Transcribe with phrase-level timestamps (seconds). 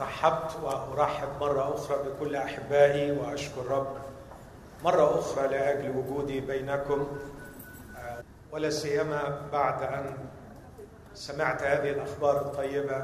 [0.00, 3.96] رحبت وأرحب مرة أخرى بكل أحبائي وأشكر رب.
[4.84, 7.06] مرة أخرى لأجل وجودي بينكم
[8.52, 10.16] ولا سيما بعد أن
[11.14, 12.96] سمعت هذه الأخبار الطيبة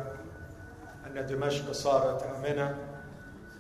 [1.07, 2.77] أن دمشق صارت آمنة.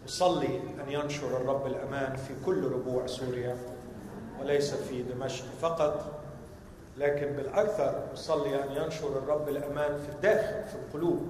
[0.06, 3.56] أصلي أن ينشر الرب الأمان في كل ربوع سوريا
[4.40, 6.20] وليس في دمشق فقط
[6.96, 11.28] لكن بالأكثر أصلي أن ينشر الرب الأمان في الداخل في القلوب.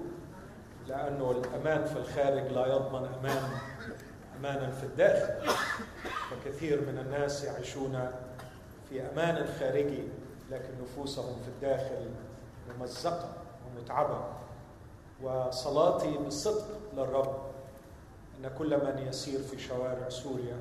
[0.88, 3.50] لأنه الأمان في الخارج لا يضمن أمان
[4.38, 5.50] أمانا في الداخل.
[6.30, 8.10] فكثير من الناس يعيشون
[8.88, 10.02] في أمان خارجي
[10.50, 12.10] لكن نفوسهم في الداخل
[12.78, 13.32] ممزقة
[13.66, 14.24] ومتعبة.
[15.22, 17.36] وصلاتي بصدق للرب
[18.38, 20.56] أن كل من يسير في شوارع سوريا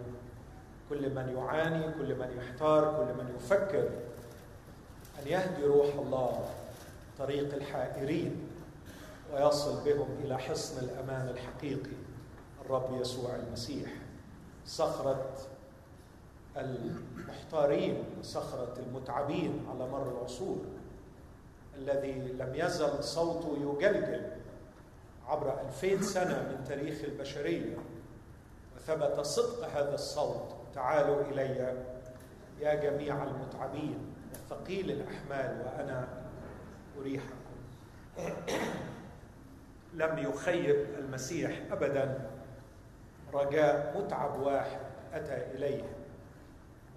[0.90, 3.90] كل من يعاني كل من يحتار كل من يفكر
[5.22, 6.50] أن يهدي روح الله
[7.20, 8.45] طريق الحائرين.
[9.34, 11.96] ويصل بهم إلى حصن الأمان الحقيقي
[12.66, 13.90] الرب يسوع المسيح.
[14.66, 15.34] صخرة
[16.58, 20.66] المحتارين صخرة المتعبين على مر العصور
[21.76, 24.32] الذي لم يزل صوته يجلجل
[25.28, 27.78] عبر ألفين سنة من تاريخ البشرية.
[28.76, 31.84] وثبت صدق هذا الصوت تعالوا إلي
[32.60, 33.98] يا جميع المتعبين
[34.34, 36.08] وثقيل الأحمال وأنا
[37.00, 37.46] أريحكم.
[39.96, 42.30] لم يخيب المسيح أبدا.
[43.34, 44.80] رجاء متعب واحد
[45.14, 45.84] أتى إليه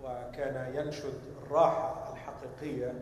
[0.03, 2.95] وكان ينشد الراحة الحقيقية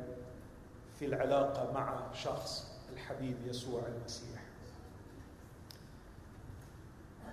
[0.99, 4.41] في العلاقة مع شخص الحبيب يسوع المسيح.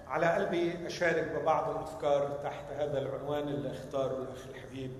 [0.07, 4.91] على قلبي أشارك ببعض الأفكار تحت هذا العنوان اللي اختاره الأخ الحبيب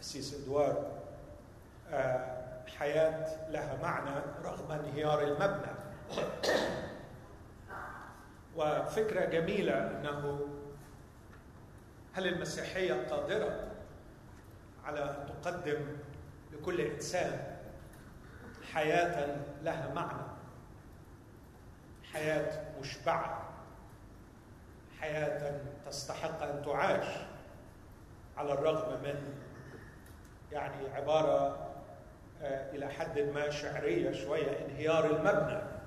[0.00, 0.90] أسيس إدوار
[2.78, 4.10] حياة لها معنى
[4.44, 5.72] رغم انهيار المبنى.
[8.58, 10.48] وفكرة جميلة أنه
[12.12, 13.70] هل المسيحية قادرة
[14.84, 15.86] على أن تقدم
[16.52, 17.56] لكل إنسان
[18.72, 20.28] حياة لها معنى؟
[22.12, 23.48] حياة مشبعة
[25.00, 27.06] حياة تستحق أن تعاش
[28.36, 29.34] على الرغم من
[30.52, 31.68] يعني عبارة
[32.42, 35.77] إلى حد ما شعرية شوية انهيار المبنى.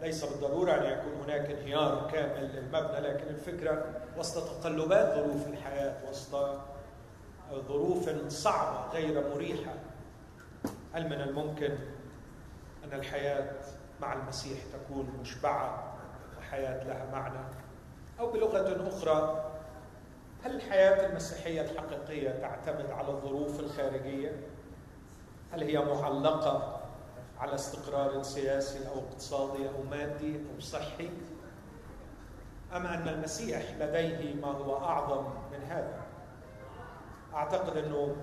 [0.00, 3.84] ليس بالضرورة أن يكون هناك انهيار كامل للمبنى لكن الفكرة
[4.18, 6.60] وسط تقلبات ظروف الحياة وسط
[7.54, 9.74] ظروف صعبة غير مريحة
[10.92, 11.70] هل من الممكن
[12.84, 13.50] أن الحياة
[14.00, 15.94] مع المسيح تكون مشبعة
[16.38, 17.38] وحياة لها معنى
[18.20, 19.50] أو بلغة أخرى
[20.44, 24.32] هل الحياة المسيحية الحقيقية تعتمد على الظروف الخارجية؟
[25.52, 26.75] هل هي معلقة
[27.38, 31.10] على استقرار سياسي أو اقتصادي أو مادي أو صحي؟
[32.72, 36.02] أم أن المسيح لديه ما هو أعظم من هذا؟
[37.34, 38.16] أعتقد أنه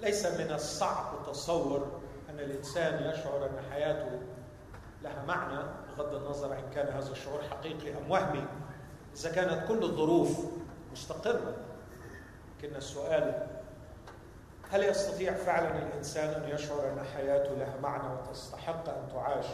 [0.00, 2.00] ليس من الصعب تصور
[2.30, 4.20] أن الإنسان يشعر أن حياته
[5.02, 8.44] لها معنى بغض النظر إن كان هذا الشعور حقيقي أم وهمي
[9.16, 10.46] إذا كانت كل الظروف
[10.92, 11.56] مستقرة
[12.58, 13.46] لكن السؤال
[14.72, 19.46] هل يستطيع فعلا الإنسان أن يشعر أن حياته لها معنى وتستحق أن تعاش؟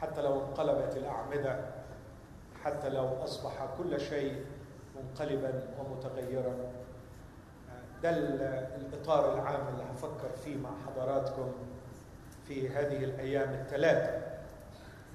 [0.00, 1.58] حتى لو انقلبت الأعمدة
[2.64, 4.44] حتى لو أصبح كل شيء
[4.96, 6.54] منقلبا ومتغيرا.
[8.02, 8.10] ده
[8.76, 11.52] الإطار العام اللي هفكر فيه مع حضراتكم
[12.48, 14.22] في هذه الأيام الثلاثة.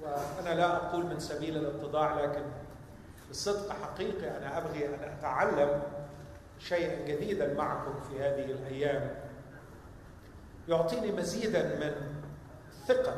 [0.02, 2.42] وأنا لا أقول من سبيل الاتضاع لكن
[3.30, 5.82] بصدق حقيقي أنا أبغي أن أتعلم
[6.68, 9.14] شيئا جديدا معكم في هذه الأيام.
[10.68, 11.92] يعطيني مزيدا من
[12.72, 13.14] الثقة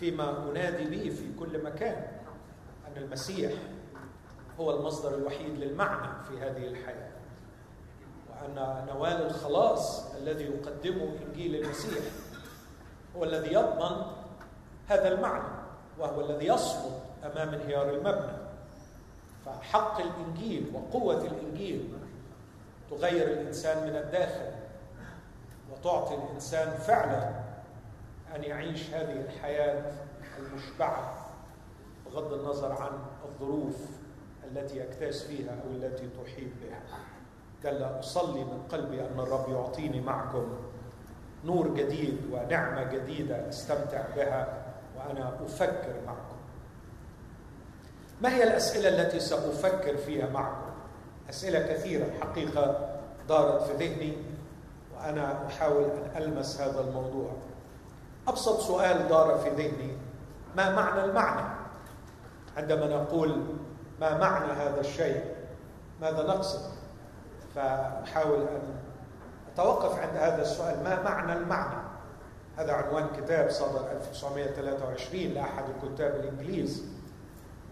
[0.00, 2.06] فيما أنادي به في كل مكان
[2.88, 3.52] أن المسيح
[4.60, 7.10] هو المصدر الوحيد للمعنى في هذه الحياة
[8.30, 12.04] وأن نوال الخلاص الذي يقدمه إنجيل المسيح
[13.16, 14.02] هو الذي يضمن
[14.88, 15.48] هذا المعنى
[15.98, 18.36] وهو الذي يصمد أمام انهيار المبنى.
[19.46, 21.94] فحق الإنجيل وقوة الإنجيل
[22.90, 24.50] تغير الإنسان من الداخل
[25.72, 27.30] وتعطي الإنسان فعلا
[28.36, 29.92] أن يعيش هذه الحياة
[30.38, 31.14] المشبعة
[32.06, 32.90] بغض النظر عن
[33.24, 33.76] الظروف
[34.50, 36.80] التي يكتاز فيها أو التي تحيط بها
[37.64, 40.56] دل أصلي من قلبي أن الرب يعطيني معكم
[41.44, 44.64] نور جديد ونعمة جديدة أستمتع بها
[44.96, 46.36] وأنا أفكر معكم
[48.20, 50.73] ما هي الأسئلة التي سأفكر فيها معكم؟
[51.30, 52.88] أسئلة كثيرة حقيقة
[53.28, 54.16] دارت في ذهني
[54.96, 57.30] وأنا أحاول أن ألمس هذا الموضوع.
[58.28, 59.96] أبسط سؤال دار في ذهني
[60.56, 61.46] ما معنى المعنى؟
[62.56, 63.42] عندما نقول
[64.00, 65.24] ما معنى هذا الشيء
[66.00, 66.60] ماذا نقصد؟
[67.54, 68.74] فأحاول أن
[69.54, 71.84] أتوقف عند هذا السؤال ما معنى المعنى؟
[72.56, 76.84] هذا عنوان كتاب صدر 1923 لأحد الكتاب الإنجليز.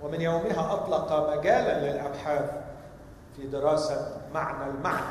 [0.03, 2.62] ومن يومها أطلق مجالا للأبحاث
[3.37, 5.07] في دراسة معنى المعنى.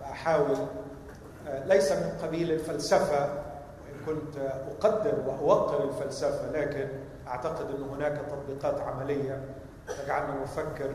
[0.00, 0.56] فأحاول
[1.48, 6.88] آه، ليس من قبيل الفلسفة وإن كنت أقدر وأوقر الفلسفة لكن
[7.28, 9.44] أعتقد أن هناك تطبيقات عملية
[9.88, 10.90] تجعلنا نفكر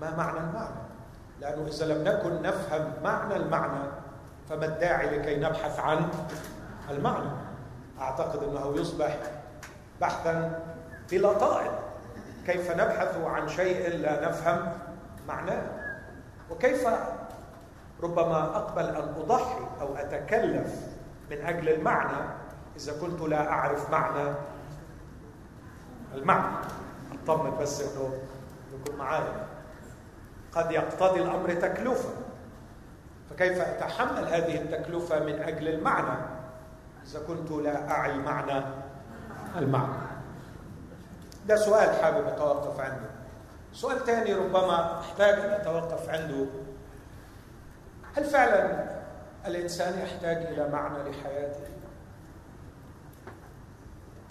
[0.00, 0.80] ما معنى المعنى.
[1.40, 3.88] لأنه إذا لم نكن نفهم معنى المعنى
[4.48, 6.08] فما الداعي لكي نبحث عن
[6.90, 7.30] المعنى؟
[8.00, 9.16] أعتقد أنه يصبح
[10.00, 10.62] بحثا
[11.10, 11.70] بلا طائل.
[12.46, 14.72] كيف نبحث عن شيء لا نفهم
[15.30, 15.62] معناه؟
[16.50, 16.88] وكيف
[18.02, 20.74] ربما أقبل أن أضحي أو أتكلف
[21.30, 22.18] من أجل المعنى
[22.76, 24.34] إذا كنت لا أعرف معنى
[26.14, 26.56] المعنى؟
[27.24, 28.12] أطمن بس أنه
[28.74, 29.46] يكون معايا.
[30.54, 32.08] قد يقتضي الأمر تكلفة.
[33.30, 36.18] فكيف أتحمل هذه التكلفة من أجل المعنى
[37.06, 38.64] إذا كنت لا أعي معنى
[39.56, 39.92] المعنى؟
[41.46, 43.09] ده سؤال حابب أتوقف عنده
[43.72, 46.46] سؤال ثاني ربما أحتاج أن أتوقف عنده
[48.16, 48.90] هل فعلا
[49.46, 51.70] الإنسان يحتاج إلى معنى لحياته؟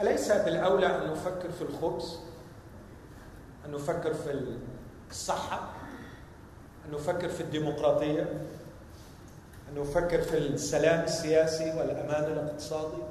[0.02, 2.20] أليس بالأولى أن نفكر في الخبز؟
[3.66, 4.58] أن نفكر في
[5.10, 5.60] الصحة؟
[6.86, 8.22] أن نفكر في الديمقراطية؟
[9.70, 13.04] أن نفكر في السلام السياسي والأمان الاقتصادي؟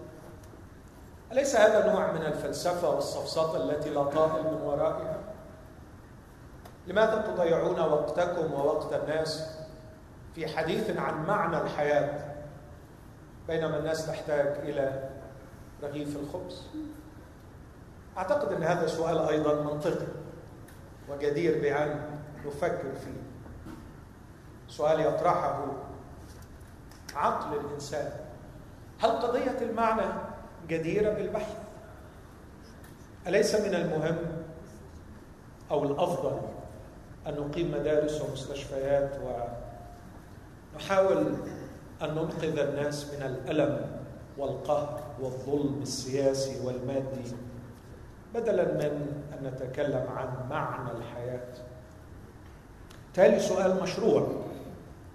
[1.33, 5.18] أليس هذا نوع من الفلسفة والسفسطة التي لا طائل من ورائها؟
[6.89, 9.59] لماذا تضيعون وقتكم ووقت الناس
[10.35, 12.35] في حديث عن معنى الحياة
[13.49, 15.11] بينما الناس تحتاج إلى
[15.83, 16.67] رغيف الخبز؟
[18.19, 20.07] أعتقد أن هذا سؤال أيضا منطقي
[21.09, 23.23] وجدير بأن نفكر فيه.
[24.69, 25.67] سؤال يطرحه
[27.15, 28.13] عقل الإنسان.
[29.01, 30.13] هل قضية المعنى
[30.69, 31.57] جديرة بالبحث؟
[33.27, 34.19] أليس من المهم
[35.71, 36.41] أو الأفضل
[37.29, 39.11] أن نقيم مدارس ومستشفيات
[40.75, 41.35] ونحاول
[42.03, 44.01] أن ننقذ الناس من الألم
[44.39, 47.33] والقهر والظلم السياسي والمادي
[48.35, 51.49] بدلا من أن نتكلم عن معنى الحياة.
[53.15, 54.29] تالي سؤال مشروع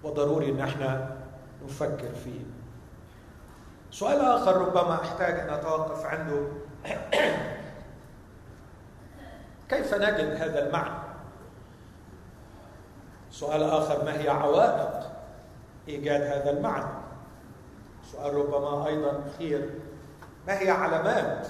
[0.02, 1.16] وضروري أن إحنا
[1.64, 2.40] نفكر فيه.
[3.90, 6.46] سؤال آخر ربما أحتاج أن أتوقف عنده.
[9.70, 11.03] كيف نجد هذا المعنى؟
[13.34, 15.10] سؤال آخر ما هي عوائق
[15.88, 16.90] إيجاد هذا المعنى؟
[18.12, 19.70] سؤال ربما أيضا أخير
[20.46, 21.46] ما هي علامات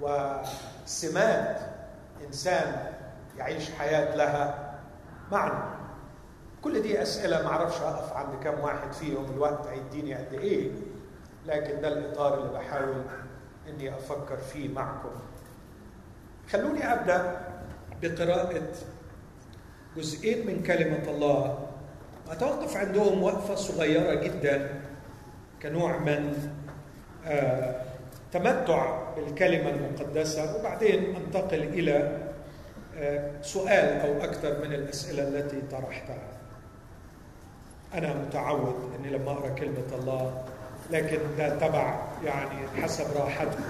[0.00, 1.60] وسمات
[2.26, 2.92] إنسان
[3.38, 4.74] يعيش حياة لها
[5.32, 5.64] معنى؟
[6.62, 10.70] كل دي أسئلة ما أعرفش أقف عند كم واحد فيهم الوقت هيديني قد إيه
[11.46, 13.02] لكن ده الإطار اللي بحاول
[13.68, 15.10] إني أفكر فيه معكم.
[16.52, 17.40] خلوني أبدأ
[18.02, 18.62] بقراءة
[19.98, 21.58] جزئين من كلمة الله.
[22.30, 24.70] أتوقف عندهم وقفة صغيرة جدا
[25.62, 26.50] كنوع من
[27.26, 27.82] آه
[28.32, 32.18] تمتع بالكلمة المقدسة وبعدين أنتقل إلى
[32.96, 36.28] آه سؤال أو أكثر من الأسئلة التي طرحتها.
[37.94, 40.42] أنا متعود أني لما أقرأ كلمة الله
[40.90, 43.62] لكن ده تبع يعني حسب راحتكم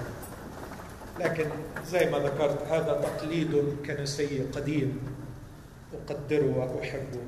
[1.21, 1.45] لكن
[1.87, 5.18] زي ما ذكرت هذا تقليد كنسي قديم.
[5.95, 7.21] أقدره وأحبه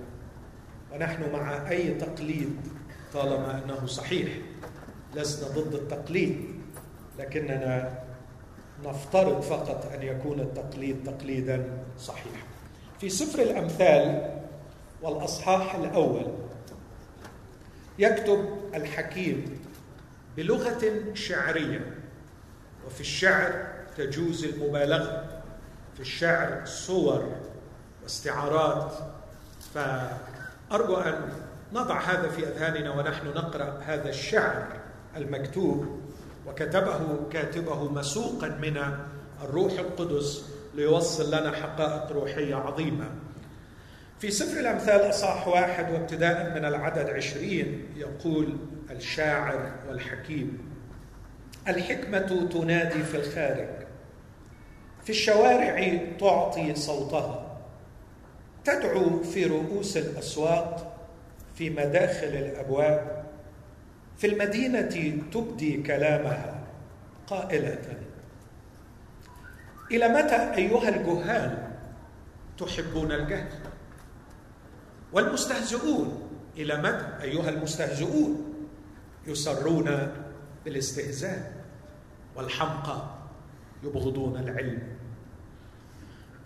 [0.93, 2.57] ونحن مع أي تقليد
[3.13, 4.29] طالما أنه صحيح.
[5.15, 6.61] لسنا ضد التقليد.
[7.19, 7.99] لكننا
[8.85, 12.47] نفترض فقط أن يكون التقليد تقليدا صحيحا.
[13.01, 14.41] في سفر الأمثال
[15.03, 16.27] والأصحاح الأول
[17.99, 19.61] يكتب الحكيم
[20.37, 21.95] بلغة شعرية.
[22.87, 25.43] وفي الشعر تجوز المبالغة.
[25.95, 27.37] في الشعر صور.
[28.11, 28.93] واستعارات
[29.75, 31.33] فأرجو أن
[31.73, 34.67] نضع هذا في أذهاننا ونحن نقرأ هذا الشعر
[35.17, 36.01] المكتوب
[36.47, 37.01] وكتبه
[37.33, 38.83] كاتبه مسوقا من
[39.43, 43.11] الروح القدس ليوصل لنا حقائق روحية عظيمة.
[44.19, 48.57] في سفر الأمثال أصح واحد وابتداء من العدد عشرين يقول
[48.91, 50.59] الشاعر والحكيم
[51.69, 53.87] الحكمة تنادي في الخارج
[55.05, 57.50] في الشوارع تعطي صوتها
[58.65, 60.97] تدعو في رؤوس الأسواق
[61.55, 63.25] في مداخل الأبواب.
[64.19, 66.65] في المدينة تبدي كلامها
[67.27, 67.79] قائلة.
[69.91, 71.71] إلى متى أيها الجهال
[72.59, 73.49] تحبون الجهل؟
[75.13, 78.55] والمستهزئون إلى متى أيها المستهزئون
[79.27, 80.13] يسرون
[80.65, 81.53] بالاستهزاء
[82.37, 83.09] والحمقى
[83.85, 84.83] يبغضون العلم؟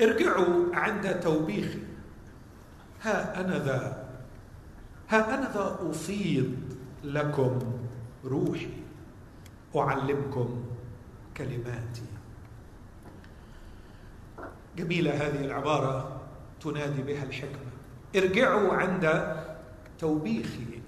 [0.00, 1.78] ارجعوا عند توبيخي
[3.04, 4.08] ها أنا ذا.
[5.08, 6.54] ها أنا ذا أفيض
[7.04, 7.58] لكم
[8.24, 8.68] روحي.
[9.76, 10.64] أعلمكم
[11.36, 12.02] كلماتي.
[14.76, 16.20] جميلة هذه العبارة
[16.60, 17.70] تنادي بها الحكمة.
[18.16, 19.36] ارجعوا عند
[19.98, 20.80] توبيخي.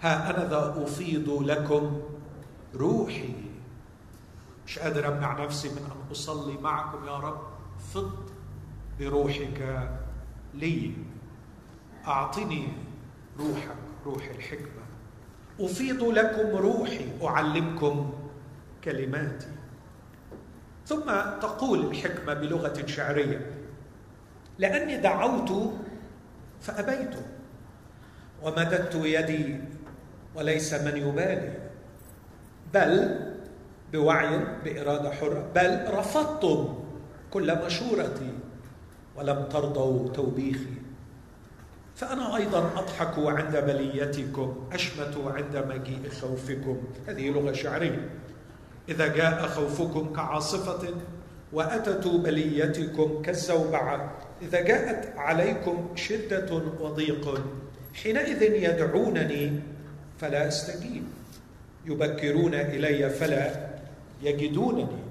[0.00, 2.00] ها أنا ذا أفيض لكم
[2.74, 3.34] روحي.
[4.66, 7.40] مش قادر أمنع نفسي من أن أصلي معكم يا رب.
[7.94, 8.30] فض
[9.00, 9.90] بروحك
[10.54, 10.94] لي.
[12.06, 12.68] أعطني
[13.38, 14.82] روحك روح الحكمة.
[15.60, 18.12] أفيض لكم روحي أعلمكم
[18.84, 19.46] كلماتي.
[20.86, 21.06] ثم
[21.40, 23.50] تقول الحكمة بلغة شعرية
[24.58, 25.72] لأني دعوت
[26.60, 27.14] فأبيت
[28.42, 29.60] ومددت يدي
[30.34, 31.58] وليس من يبالي
[32.74, 33.20] بل
[33.92, 36.74] بوعي بإرادة حرة بل رفضتم
[37.30, 38.32] كل مشورتي
[39.16, 40.81] ولم ترضوا توبيخي.
[41.96, 46.82] فأنا أيضا أضحك عند بليتكم أشمت عند مجيء خوفكم.
[47.06, 48.08] هذه لغة شعرية.
[48.88, 50.94] إذا جاء خوفكم كعاصفة
[51.52, 57.44] وأتت بليتكم كالزوبعة إذا جاءت عليكم شدة وضيق
[57.94, 59.60] حينئذ يدعونني
[60.18, 61.04] فلا أستجيب.
[61.86, 63.70] يبكرون إلي فلا
[64.22, 65.02] يجدونني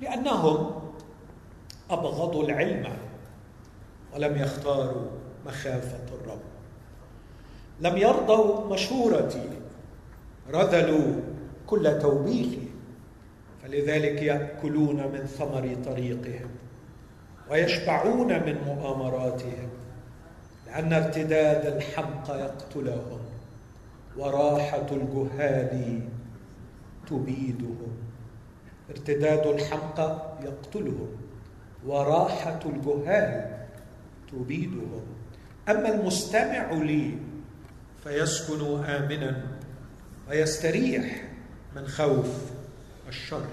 [0.00, 0.82] لأنهم
[1.90, 2.96] أبغضوا العلم
[4.14, 5.06] ولم يختاروا
[5.46, 6.40] مخافة الرب.
[7.80, 9.48] لم يرضوا مشورتي
[10.52, 11.12] رذلوا
[11.66, 12.68] كل توبيخي
[13.62, 16.50] فلذلك يأكلون من ثمر طريقهم
[17.50, 19.68] ويشبعون من مؤامراتهم
[20.66, 23.20] لأن ارتداد الحمقى يقتلهم
[24.16, 26.00] وراحة الجهال
[27.06, 27.96] تبيدهم.
[28.90, 31.08] ارتداد الحمقى يقتلهم
[31.86, 33.58] وراحة الجهال
[34.32, 35.02] تبيدهم.
[35.68, 37.18] أما المستمع لي
[38.04, 39.42] فيسكن آمنا
[40.28, 41.24] ويستريح
[41.76, 42.26] من خوف
[43.08, 43.46] الشر.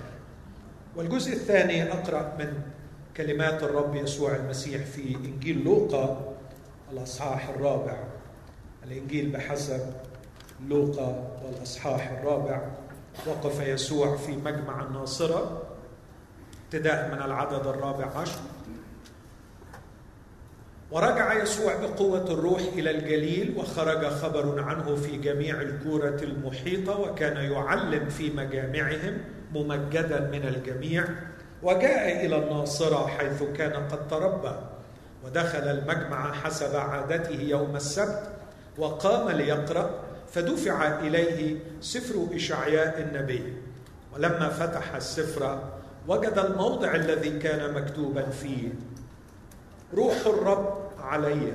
[0.95, 2.61] والجزء الثاني أقرأ من
[3.17, 6.33] كلمات الرب يسوع المسيح في إنجيل لوقا
[6.91, 8.03] الأصحاح الرابع.
[8.83, 9.93] الإنجيل بحسب
[10.67, 12.61] لوقا والأصحاح الرابع.
[13.27, 15.63] وقف يسوع في مجمع الناصرة
[16.65, 18.39] ابتداء من العدد الرابع عشر.
[20.91, 28.09] ورجع يسوع بقوة الروح إلى الجليل وخرج خبر عنه في جميع الكورة المحيطة وكان يعلم
[28.09, 29.17] في مجامعهم
[29.53, 31.05] ممجدا من الجميع
[31.63, 34.55] وجاء إلى الناصرة حيث كان قد تربى
[35.25, 38.23] ودخل المجمع حسب عادته يوم السبت
[38.77, 39.89] وقام ليقرأ
[40.31, 43.53] فدفع إليه سفر إشعياء النبي.
[44.15, 45.63] ولما فتح السفر
[46.07, 48.69] وجد الموضع الذي كان مكتوبا فيه.
[49.93, 51.53] روح الرب علي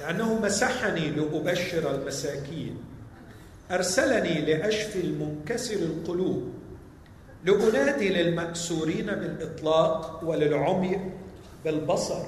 [0.00, 2.76] لأنه مسحني لأبشر المساكين
[3.70, 6.52] أرسلني لأشفي المنكسر القلوب
[7.44, 11.10] لأنادي للمأسورين بالإطلاق وللعمي
[11.64, 12.22] بالبصر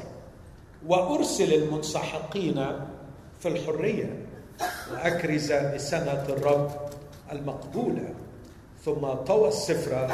[0.87, 2.67] وأرسل المنسحقين
[3.41, 4.27] في الحرية
[4.93, 6.71] واكرز بسنه الرب
[7.33, 8.15] المقبوله
[8.85, 10.11] ثم طوى السفر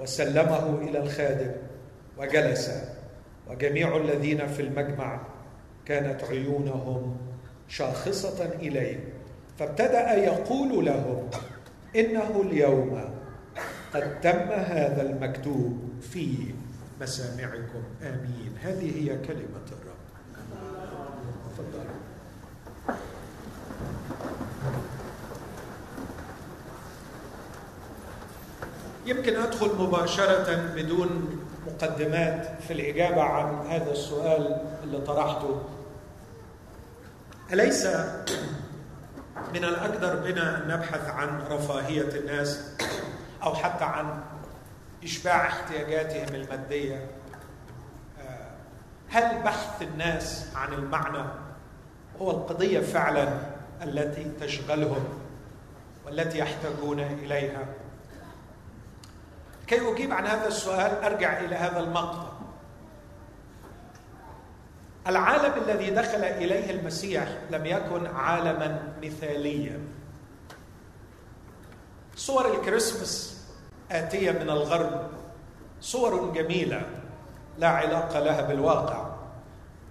[0.00, 1.50] وسلمه إلى الخادم
[2.18, 2.70] وجلس.
[3.50, 5.20] وجميع الذين في المجمع
[5.86, 7.16] كانت عيونهم
[7.68, 9.12] شاخصة إليه
[9.58, 11.30] فابتدأ يقول لهم
[11.96, 13.04] إنه اليوم
[13.94, 16.54] قد تم هذا المكتوب في
[17.00, 17.82] مسامعكم.
[18.02, 18.52] آمين.
[18.62, 19.98] هذه هي كلمة الرب.
[21.50, 21.84] تفضل.
[29.06, 31.38] يمكن أدخل مباشرة بدون
[31.74, 35.62] مقدمات في الإجابة عن هذا السؤال اللي طرحته.
[37.52, 37.86] أليس
[39.54, 42.76] من الأقدر بنا أن نبحث عن رفاهية الناس
[43.42, 44.20] أو حتى عن
[45.04, 47.06] إشباع احتياجاتهم المادية؟
[49.10, 51.24] هل بحث الناس عن المعنى
[52.20, 53.28] هو القضية فعلا
[53.82, 55.08] التي تشغلهم
[56.06, 57.66] والتي يحتاجون إليها؟
[59.68, 62.28] كي أجيب عن هذا السؤال أرجع إلى هذا المقطع
[65.06, 69.80] العالم الذي دخل إليه المسيح لم يكن عالما مثاليا.
[72.16, 73.42] صور الكريسماس
[73.90, 75.10] آتية من الغرب.
[75.80, 76.82] صور جميلة
[77.58, 79.16] لا علاقة لها بالواقع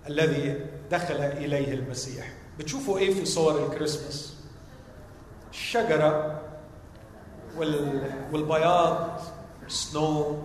[0.10, 2.34] الذي دخل إليه المسيح.
[2.60, 4.38] بتشوفوا إيه في صور الكريسماس؟
[5.52, 6.42] الشجرة
[8.32, 9.22] والبياض.
[9.68, 10.38] السنو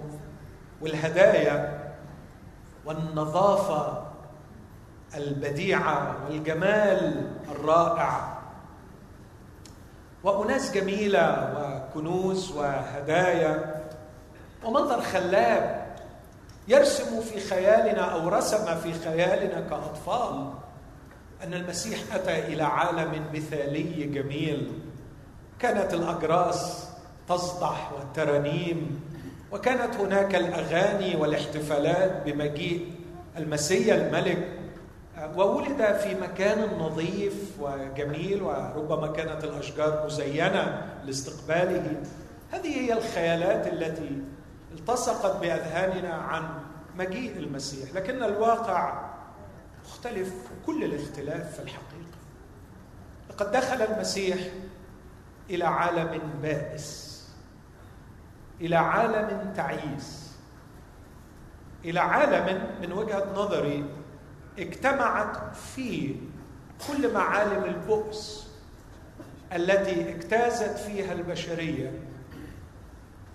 [0.80, 1.82] والهدايا
[2.84, 4.02] والنظافة
[5.16, 8.38] البديعة والجمال الرائع.
[10.24, 13.82] وأناس جميلة وكنوز وهدايا
[14.64, 15.82] ومنظر خلاب
[16.68, 20.52] يرسم في خيالنا أو رسم في خيالنا كأطفال
[21.42, 24.72] أن المسيح أتى إلى عالم مثالي جميل.
[25.58, 26.88] كانت الأجراس
[27.28, 29.00] تصدح والترانيم
[29.52, 32.92] وكانت هناك الأغاني والاحتفالات بمجيء
[33.36, 34.48] المسيا الملك
[35.36, 42.02] وولد في مكان نظيف وجميل وربما كانت الأشجار مزينة لاستقباله.
[42.50, 44.22] هذه هي الخيالات التي
[44.72, 46.48] التصقت بأذهاننا عن
[46.98, 49.10] مجيء المسيح لكن الواقع
[49.84, 50.32] مختلف
[50.66, 52.18] كل الاختلاف في الحقيقة.
[53.30, 54.38] لقد دخل المسيح
[55.50, 57.11] إلى عالم بائس.
[58.62, 60.32] إلى عالم تعيس.
[61.84, 63.84] إلى عالم من وجهة نظري
[64.58, 66.16] اجتمعت فيه
[66.88, 68.52] كل معالم البؤس
[69.52, 72.00] التي اجتازت فيها البشرية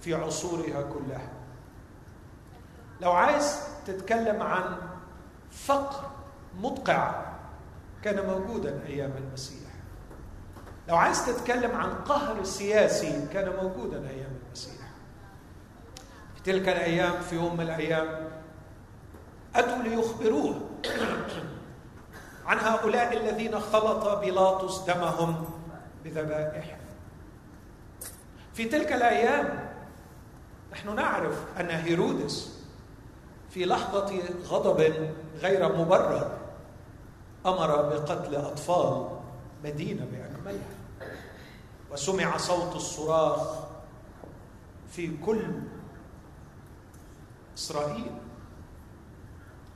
[0.02, 1.30] في عصورها كلها.
[3.02, 4.78] لو عايز تتكلم عن
[5.52, 6.10] فقر
[6.60, 7.26] مدقع
[8.04, 9.68] كان موجودا أيام المسيح.
[10.90, 14.87] لو عايز تتكلم عن قهر سياسي كان موجودا أيام المسيح.
[16.48, 18.30] تلك الأيام في يوم من الأيام
[19.56, 20.62] اتوا ليخبروه
[22.46, 25.46] عن هؤلاء الذين خلط بيلاطس دمهم
[26.04, 26.78] بذبائح.
[28.54, 29.70] في تلك الأيام
[30.72, 32.64] نحن نعرف أن هيرودس
[33.50, 36.38] في لحظة غضب غير مبرر
[37.46, 39.08] أمر بقتل أطفال
[39.64, 40.78] مدينة بأكملها
[41.92, 43.48] وسمع صوت الصراخ
[44.92, 45.42] في كل
[47.58, 48.12] إسرائيل.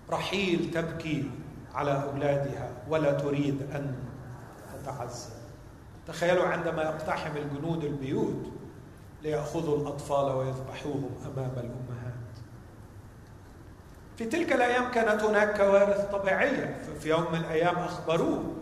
[0.10, 1.32] رحيل تبكي
[1.74, 3.96] على أولادها ولا تريد أن
[4.74, 5.30] تتعزى
[6.08, 8.52] تخيلوا عندما يقتحم الجنود البيوت
[9.24, 12.32] ليأخذوا الأطفال ويذبحوهم أمام الأمهات.
[14.18, 16.78] في تلك الأيام كانت هناك كوارث طبيعية.
[17.00, 18.54] في يوم من الأيام أخبروه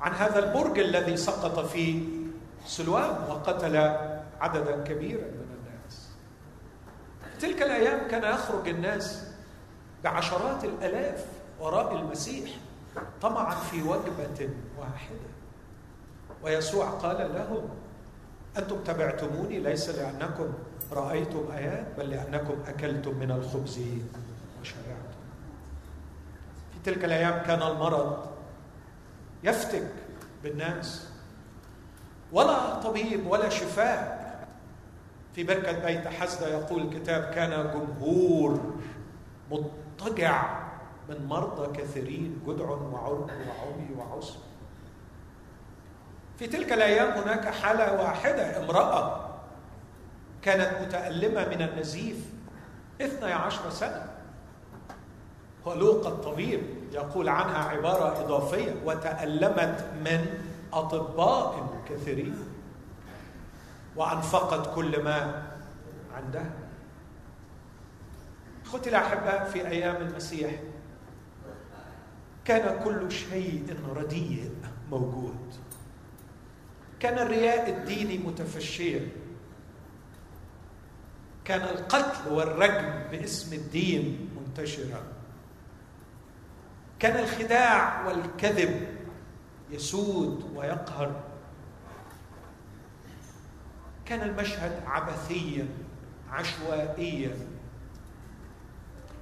[0.00, 2.08] عن هذا البرج الذي سقط في
[2.66, 3.76] سلوان وقتل
[4.40, 5.24] عددا كبيرا.
[5.24, 5.43] من
[7.40, 9.26] تلك الأيام كان يخرج الناس
[10.04, 11.24] بعشرات الآلاف
[11.60, 12.50] وراء المسيح
[13.22, 15.16] طمعا في وجبة واحدة.
[16.42, 17.68] ويسوع قال لهم
[18.58, 20.52] أنتم تبعتموني ليس لأنكم
[20.92, 23.80] رأيتم آيات بل لأنكم أكلتم من الخبز
[24.60, 25.14] وشبعتم
[26.72, 28.26] في تلك الأيام كان المرض
[29.44, 29.88] يفتك
[30.42, 31.08] بالناس.
[32.32, 34.23] ولا طبيب ولا شفاء
[35.34, 38.60] في بركة بيت حسدة يقول الكتاب كان جمهور
[39.50, 40.64] مضطجع
[41.08, 44.38] من مرضى كثيرين جدع وعرق وعمي وعسر.
[46.38, 48.64] في تلك الأيام هناك حالة واحدة.
[48.64, 49.30] امرأة
[50.42, 52.26] كانت متألمة من النزيف
[53.00, 54.06] اثني عشر سنة.
[55.64, 56.60] ولوقا الطبيب
[56.92, 58.74] يقول عنها عبارة إضافية.
[58.84, 60.26] وتألمت من
[60.72, 62.43] أطباء كثيرين.
[63.96, 65.46] وانفقت كل ما
[66.14, 66.50] عندها
[68.64, 70.60] أخوتي الاحباء في أيام المسيح
[72.44, 74.54] كان كل شيء رديء
[74.90, 75.54] موجود.
[77.00, 79.08] كان الرياء الديني متفشيا.
[81.44, 85.02] كان القتل والرجم باسم الدين منتشرا.
[86.98, 88.88] كان الخداع والكذب
[89.70, 91.33] يسود ويقهر.
[94.06, 95.68] كان المشهد عبثيا
[96.30, 97.36] عشوائيا.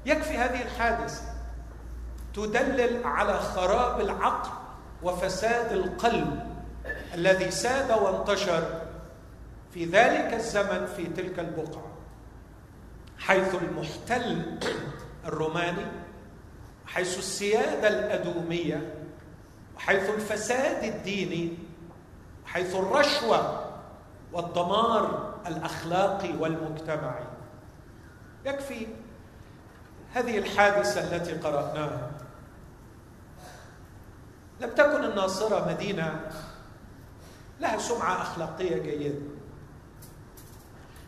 [0.06, 1.22] يكفي هذه الحادثة.
[2.34, 4.50] تدلل على خراب العقل
[5.02, 6.52] وفساد القلب
[7.14, 8.82] الذي ساد وانتشر
[9.74, 11.92] في ذلك الزمن في تلك البقعة.
[13.18, 14.58] حيث المحتل
[15.24, 15.86] الروماني
[16.86, 18.94] حيث السيادة الأدومية
[19.76, 21.52] وحيث الفساد الديني
[22.46, 23.61] حيث الرشوة
[24.32, 27.24] والدمار الأخلاقي والمجتمعي.
[28.46, 28.86] يكفي
[30.12, 32.10] هذه الحادثة التي قرأناها.
[34.60, 36.30] لم تكن الناصرة مدينة
[37.60, 39.18] لها سمعة أخلاقية جيدة.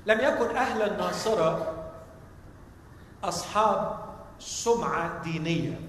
[0.07, 1.75] لم يكن أهل الناصرة
[3.25, 3.99] أصحاب
[4.39, 5.81] سمعة دينية.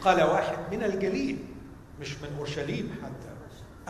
[0.00, 1.44] قال واحد من الجليل
[2.00, 3.28] مش من أورشليم حتى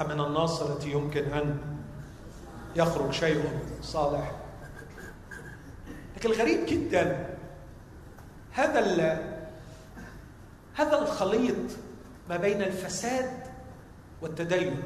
[0.05, 1.78] أمن الناصرة يمكن أن
[2.77, 3.45] يخرج شيء
[3.83, 4.33] صالح.
[6.17, 7.37] لكن الغريب جدا
[8.53, 8.81] هذا
[10.75, 11.71] هذا الخليط
[12.29, 13.31] ما بين الفساد
[14.23, 14.83] والتدين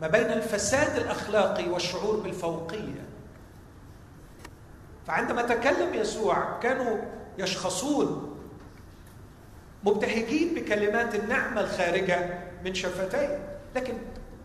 [0.00, 3.04] ما بين الفساد الأخلاقي والشعور بالفوقية.
[5.06, 6.98] فعندما تكلم يسوع كانوا
[7.38, 8.36] يشخصون
[9.84, 13.94] مبتهجين بكلمات النعمة الخارجة من شفتيه لكن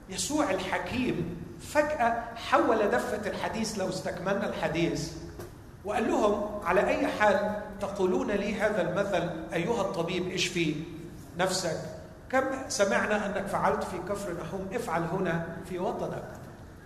[0.10, 5.14] يسوع الحكيم فجأة حول دفة الحديث لو استكملنا الحديث
[5.86, 10.76] وقال لهم على أي حال تقولون لي هذا المثل أيها الطبيب اشفي
[11.38, 11.78] نفسك.
[12.30, 16.24] كم سمعنا أنك فعلت في كفر نحوم افعل هنا في وطنك.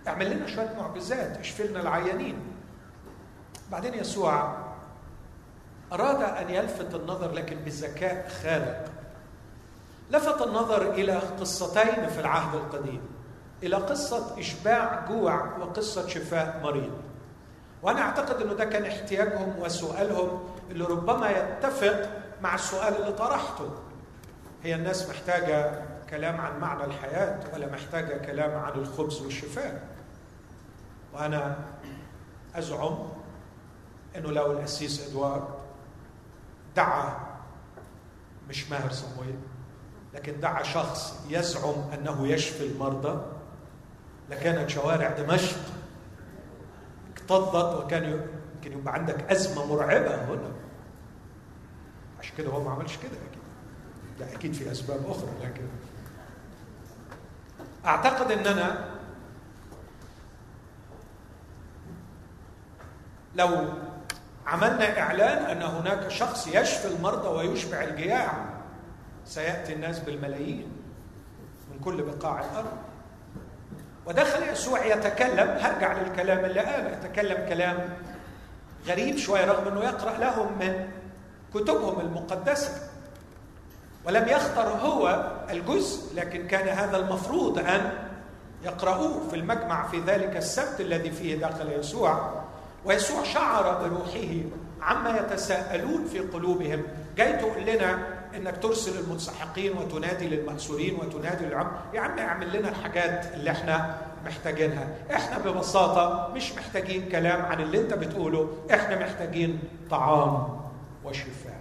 [0.08, 2.36] اعمل لنا شوية معجزات اشفي لنا العيانين.
[3.72, 4.56] بعدين يسوع
[5.92, 8.84] أراد أن يلفت النظر لكن بذكاء خارق.
[10.10, 13.13] لفت النظر إلى قصتين في العهد القديم.
[13.62, 16.92] إلى قصة إشباع جوع وقصة شفاء مريض.
[17.82, 20.40] وأنا أعتقد إنه ده كان احتياجهم وسؤالهم
[20.70, 22.08] اللي ربما يتفق
[22.42, 23.70] مع السؤال اللي طرحته.
[24.62, 29.82] هي الناس محتاجة كلام عن معنى الحياة ولا محتاجة كلام عن الخبز والشفاء؟
[31.14, 31.56] وأنا
[32.54, 32.98] أزعم
[34.16, 35.44] إنه لو القسيس إدوارد
[36.76, 37.16] دعا
[38.48, 39.38] مش ماهر صمويل
[40.14, 43.20] لكن دعا شخص يزعم أنه يشفي المرضى
[44.30, 45.56] لكانت شوارع دمشق.
[47.12, 50.52] اكتظت وكان يمكن يبقى عندك أزمة مرعبة هنا.
[52.20, 53.42] عشان كده هو ما عملش كده أكيد.
[54.20, 55.62] لا أكيد في أسباب أخرى لكن
[57.86, 58.90] أعتقد إننا
[63.34, 63.68] لو
[64.46, 68.44] عملنا إعلان أن هناك شخص يشفي المرضى ويشبع الجياع
[69.24, 70.72] سيأتي الناس بالملايين
[71.72, 72.76] من كل بقاع الأرض.
[74.06, 75.58] ودخل يسوع يتكلم.
[75.60, 76.90] هرجع للكلام اللي قاله.
[76.90, 77.78] يتكلم كلام
[78.86, 80.88] غريب شوية رغم إنه يقرأ لهم من
[81.54, 82.70] كتبهم المقدسة.
[84.04, 87.92] ولم يختر هو الجزء لكن كان هذا المفروض أن
[88.64, 92.44] يقرأوه في المجمع في ذلك السبت الذي فيه دخل يسوع.
[92.84, 94.42] ويسوع شعر بروحه
[94.82, 96.82] عما يتساءلون في قلوبهم.
[97.16, 97.98] جاي تقول لنا
[98.36, 101.70] إنك ترسل المنسحقين وتنادي للمأسورين وتنادي للعم.
[101.94, 104.88] يا عم اعمل لنا الحاجات اللي إحنا محتاجينها.
[105.14, 108.56] إحنا ببساطة مش محتاجين كلام عن اللي انت بتقوله.
[108.74, 110.60] إحنا محتاجين طعام
[111.04, 111.60] وشفاء.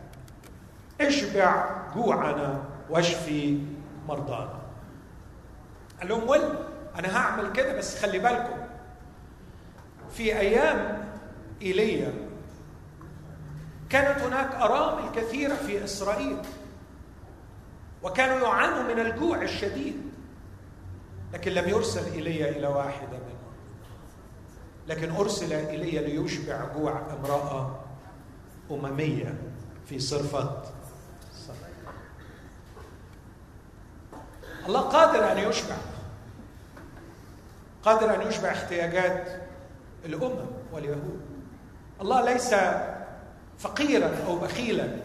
[1.01, 3.59] اشبع جوعنا واشفي
[4.07, 4.59] مرضانا.
[5.99, 6.41] قال لهم ول
[6.99, 8.57] أنا هعمل كده بس خلي بالكم.
[10.11, 11.07] في أيام
[11.61, 12.13] إيليا
[13.89, 16.37] كانت هناك أرامل كثيرة في إسرائيل.
[18.03, 20.01] وكانوا يعانوا من الجوع الشديد.
[21.33, 23.53] لكن لم يرسل إلي إلى واحدة منهم.
[24.87, 27.79] لكن أرسل إلي ليشبع جوع امرأة
[28.71, 29.37] أممية
[29.85, 30.63] في صرفة.
[34.65, 35.75] الله قادر أن يشبع.
[37.83, 39.41] قادر أن يشبع احتياجات
[40.05, 41.21] الأمم واليهود.
[42.01, 42.55] الله ليس
[43.59, 44.99] فقيرا أو بخيلا.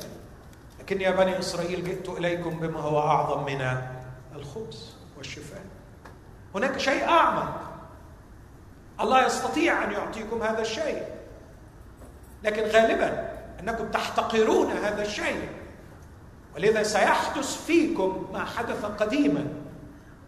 [0.89, 3.79] لكن يا بني إسرائيل جئت إليكم بما هو أعظم من
[4.37, 5.61] الخبز والشفاء
[6.55, 7.61] هناك شيء أعمق.
[9.01, 11.03] الله يستطيع أن يعطيكم هذا الشيء.
[12.45, 15.49] لكن غالبا أنكم تحتقرون هذا الشيء.
[16.57, 19.47] ولذا سيحدث فيكم ما حدث قديما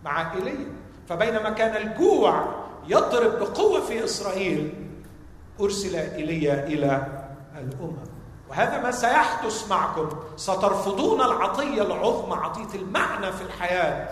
[0.04, 0.66] مع إيليا
[1.08, 4.72] فبينما كان الجوع يضرب بقوة في إسرائيل
[5.60, 7.06] أرسل إيليا إلى
[7.58, 8.09] الأمم.
[8.50, 10.08] وهذا ما سيحدث معكم.
[10.36, 14.08] سترفضون العطية العظمى عطية المعنى في الحياة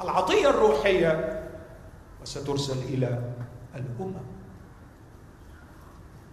[0.00, 1.42] العطية الروحية
[2.22, 3.18] وسترسل إلى
[3.74, 4.14] الأمم.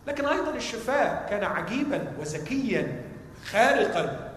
[0.07, 3.03] لكن أيضا الشفاء كان عجيبا وذكيا
[3.45, 4.31] خارقا.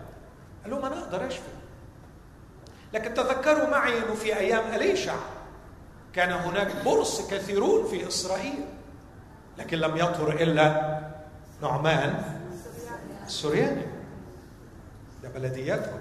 [0.63, 1.49] قال لهم أنا أقدر أشفي.
[2.95, 5.15] لكن تذكروا معي أنه في أيام أليشع
[6.13, 8.65] كان هناك برص كثيرون في إسرائيل
[9.59, 10.99] لكن لم يطهر إلا
[11.63, 12.36] نعمان.
[13.27, 13.87] السورياني.
[15.23, 15.99] ده بلدياتهم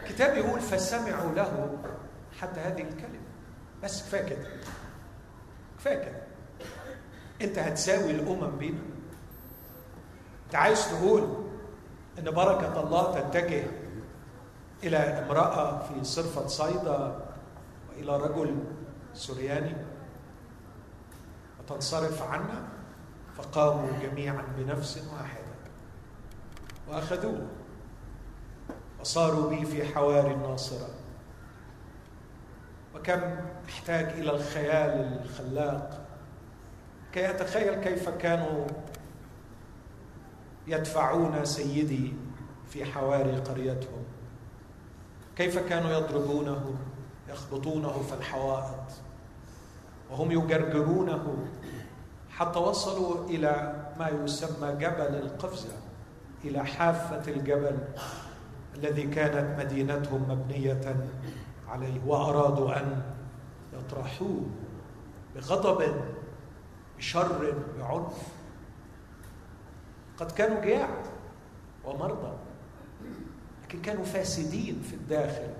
[0.00, 1.78] الكتاب يقول فسمعوا له
[2.40, 3.18] حتى هذه الكلمة.
[3.82, 4.46] بس كفاية كده.
[5.78, 6.22] كفاية كده.
[7.42, 8.80] انت هتساوي الأمم بينا.
[10.46, 11.44] انت عايز تقول
[12.18, 13.66] إن بركة الله تتجه
[14.82, 17.26] إلى امرأة في صرفة صيدا
[17.88, 18.56] وإلى رجل
[19.14, 19.74] سورياني؟
[21.60, 22.68] وتنصرف عنا؟
[23.38, 25.42] فقاموا جميعا بنفس واحدة
[26.88, 27.46] وأخذوه
[29.00, 30.88] وصاروا بي في حواري الناصره
[32.94, 33.20] وكم
[33.68, 36.06] احتاج إلى الخيال الخلاق
[37.12, 38.66] كي أتخيل كيف كانوا
[40.66, 42.14] يدفعون سيدي
[42.68, 44.04] في حواري قريتهم.
[45.36, 46.74] كيف كانوا يضربونه
[47.28, 48.92] يخبطونه في الحوائط
[50.10, 51.46] وهم يجرجرونه
[52.38, 55.72] حتى وصلوا إلى ما يسمى جبل القفزة
[56.44, 57.78] إلى حافة الجبل
[58.76, 60.96] الذي كانت مدينتهم مبنية
[61.68, 63.02] عليه وأرادوا أن
[63.72, 64.46] يطرحوه
[65.34, 65.94] بغضب
[66.98, 68.28] بشر بعنف.
[70.18, 70.88] قد كانوا جياع
[71.84, 72.36] ومرضى
[73.64, 75.50] لكن كانوا فاسدين في الداخل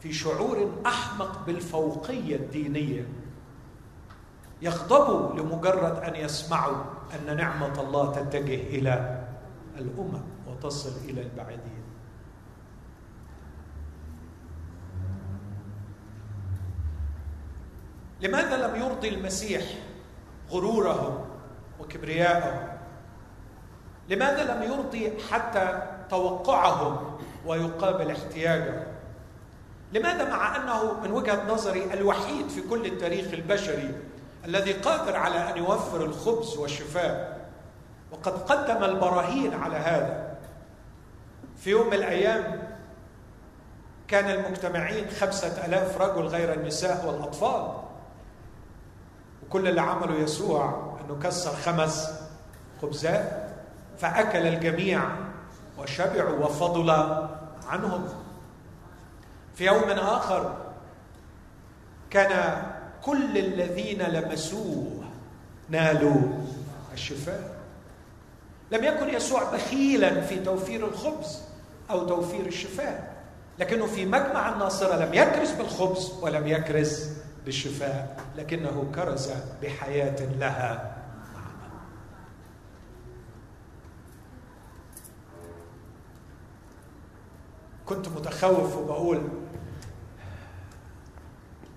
[0.00, 3.08] في شعور أحمق بالفوقية الدينية.
[4.62, 9.24] يغضبوا لمجرد أن يسمعوا أن نعمة الله تتجه إلى
[9.78, 11.86] الأمم وتصل إلى البعيدين.
[18.20, 19.62] لماذا لم يرضي المسيح
[20.50, 21.24] غرورهم
[21.80, 22.68] وكبرياءهم
[24.08, 28.84] لماذا لم يرضي حتى توقعهم ويقابل احتياجهم؟
[29.92, 33.94] لماذا مع أنه من وجهة نظري الوحيد في كل التاريخ البشري
[34.46, 37.46] الذي قادر على أن يوفر الخبز والشفاء
[38.12, 40.36] وقد قدم البراهين على هذا.
[41.56, 42.62] في يوم من الأيام
[44.08, 47.72] كان المجتمعين خمسة ألاف رجل غير النساء والأطفال
[49.42, 52.10] وكل اللي عمله يسوع أنه كسر خمس
[52.82, 53.46] خبزات
[53.98, 55.02] فأكل الجميع
[55.78, 56.90] وشبعوا وفضل
[57.68, 58.08] عنهم.
[59.54, 60.56] في يوم آخر
[62.10, 62.62] كان
[63.06, 65.04] كل الذين لمسوه
[65.68, 66.20] نالوا
[66.92, 67.56] الشفاء.
[68.72, 71.42] لم يكن يسوع بخيلا في توفير الخبز
[71.90, 73.16] أو توفير الشفاء
[73.58, 77.10] لكنه في مجمع الناصرة لم يكرز بالخبز ولم يكرز
[77.44, 79.30] بالشفاء لكنه كرز
[79.62, 80.96] بحياة لها.
[87.86, 89.28] كنت متخوف وبقول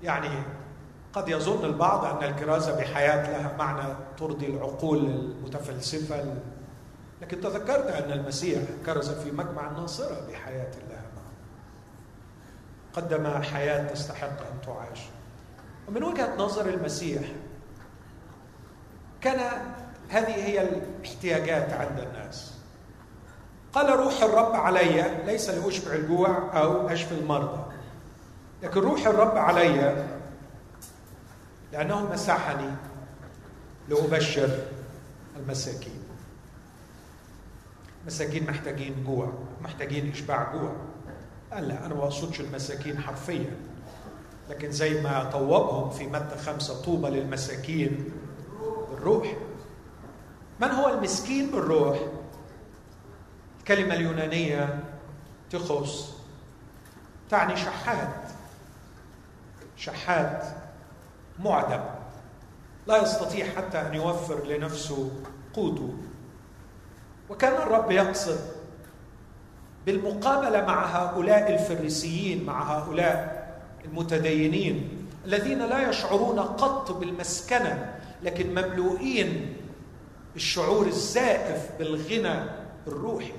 [0.03, 0.29] يعني
[1.13, 6.35] قد يظن البعض أن الكرازه بحياة لها معنى ترضي العقول المتفلسفة.
[7.21, 11.35] لكن تذكرت أن المسيح كرز في مجمع الناصرة بحياة لها معنى.
[12.93, 14.99] قدم حياة تستحق أن تعاش.
[15.87, 17.21] ومن وجهة نظر المسيح
[19.21, 19.39] كان
[20.09, 22.53] هذه هي الاحتياجات عند الناس.
[23.73, 27.63] قال روح الرب علي ليس لأشبع الجوع أو اشفي المرضى.
[28.63, 30.05] لكن روح الرب علي
[31.73, 32.71] لأنه مسحني
[33.89, 34.49] لأبشر
[35.37, 35.99] المساكين.
[38.01, 40.75] المساكين محتاجين جوع محتاجين إشباع جوع
[41.53, 43.57] قال لا أنا ما أقصدش المساكين حرفيا
[44.49, 48.11] لكن زي ما طوبهم في متى خمسة طوبى للمساكين
[48.89, 49.33] بالروح.
[50.61, 51.99] من هو المسكين بالروح؟
[53.59, 54.83] الكلمة اليونانية
[55.49, 56.13] تخص
[57.29, 58.31] تعني شحات.
[59.77, 60.43] شحات.
[61.39, 61.81] معدم
[62.87, 65.11] لا يستطيع حتى أن يوفر لنفسه
[65.53, 65.93] قوته.
[67.29, 68.39] وكان الرب يقصد
[69.85, 73.39] بالمقابلة مع هؤلاء الفريسيين مع هؤلاء
[73.85, 79.57] المتدينين الذين لا يشعرون قط بالمسكنة لكن مملوئين
[80.33, 82.43] بالشعور الزائف بالغنى
[82.87, 83.33] الروحي.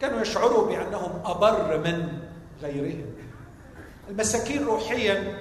[0.00, 2.18] كانوا يشعروا بأنهم أبر من
[2.62, 3.06] غيرهم.
[4.08, 5.38] المساكين روحيا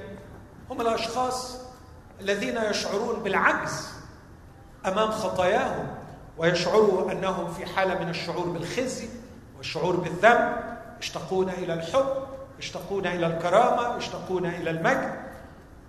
[0.69, 1.57] هم الأشخاص
[2.21, 3.89] الذين يشعرون بالعجز
[4.85, 5.87] أمام خطاياهم
[6.37, 9.07] ويشعروا أنهم في حالة من الشعور بالخزي
[9.57, 10.55] والشعور بالذنب
[11.01, 12.27] يشتقون إلى الحب
[12.59, 15.13] يشتقون إلى الكرامة يشتقون إلى المجد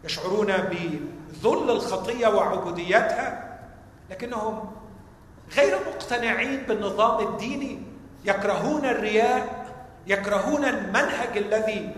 [0.05, 3.59] يشعرون بذل الخطية وعبوديتها
[4.11, 4.73] لكنهم
[5.57, 7.83] غير مقتنعين بالنظام الديني
[8.25, 9.67] يكرهون الرياء
[10.07, 11.95] يكرهون المنهج الذي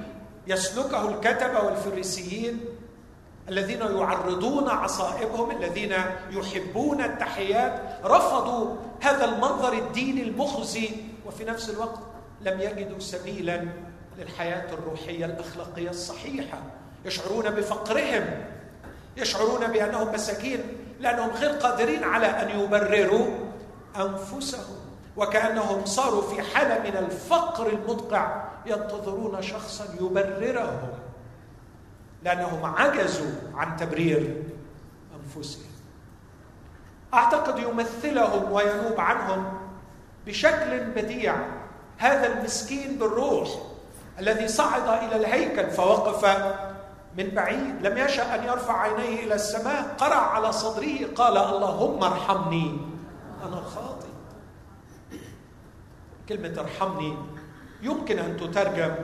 [0.47, 2.61] يسلكه الكتبة والفريسيين
[3.49, 5.95] الذين يعرضون عصائبهم الذين
[6.31, 10.91] يحبون التحيات رفضوا هذا المنظر الديني المخزي
[11.27, 11.99] وفي نفس الوقت
[12.41, 13.65] لم يجدوا سبيلا
[14.19, 16.59] للحياة الروحية الأخلاقية الصحيحة.
[17.05, 18.45] يشعرون بفقرهم
[19.17, 20.61] يشعرون بأنهم مساكين
[21.01, 23.27] لأنهم غير قادرين على أن يبرروا
[23.97, 24.77] أنفسهم.
[25.17, 30.89] وكأنهم صاروا في حالة من الفقر المدقع ينتظرون شخصا يبررهم.
[32.25, 34.43] لأنهم عجزوا عن تبرير
[35.15, 35.73] أنفسهم.
[37.15, 39.59] أعتقد يمثلهم وينوب عنهم
[40.27, 41.37] بشكل بديع
[41.99, 43.49] هذا المسكين بالروح
[44.19, 46.25] الذي صعد إلى الهيكل فوقف
[47.19, 52.79] من بعيد لم يشأ أن يرفع عينيه إلى السماء قرع على صدره قال اللهم ارحمني
[53.47, 54.07] أنا خاطئ.
[56.29, 57.17] كلمة ارحمني
[57.83, 58.95] يمكن أن تترجم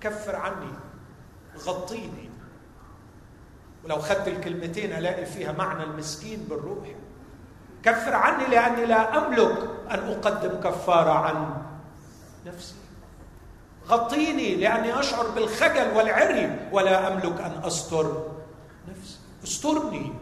[0.00, 0.72] كفر عني.
[1.64, 2.30] غطيني.
[3.84, 6.88] ولو خدت الكلمتين ألاقي فيها معنى المسكين بالروح.
[7.82, 11.62] كفر عني لأني لا أملك أن أقدم كفارة عن
[12.46, 12.74] نفسي.
[13.88, 18.26] غطيني لأني أشعر بالخجل والعري ولا أملك أن أستر
[18.88, 19.18] نفسي.
[19.44, 20.12] استرني.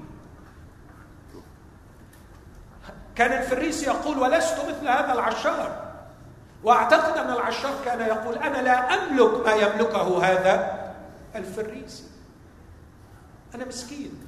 [3.16, 5.84] كان الفريسي يقول ولست مثل هذا العشار.
[6.64, 10.83] وأعتقد أن العشار كان يقول أنا لا أملك ما يملكه هذا.
[11.36, 12.04] الفريسي.
[13.54, 14.26] أنا مسكين.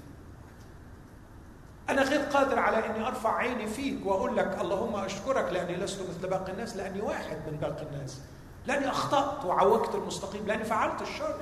[1.91, 6.29] أنا غير قادر على إني أرفع عيني فيك وأقول لك اللهم أشكرك لأني لست مثل
[6.29, 8.21] باقي الناس لأني واحد من باقي الناس.
[8.67, 11.35] لأني أخطأت وعوجت المستقيم لأني فعلت الشر.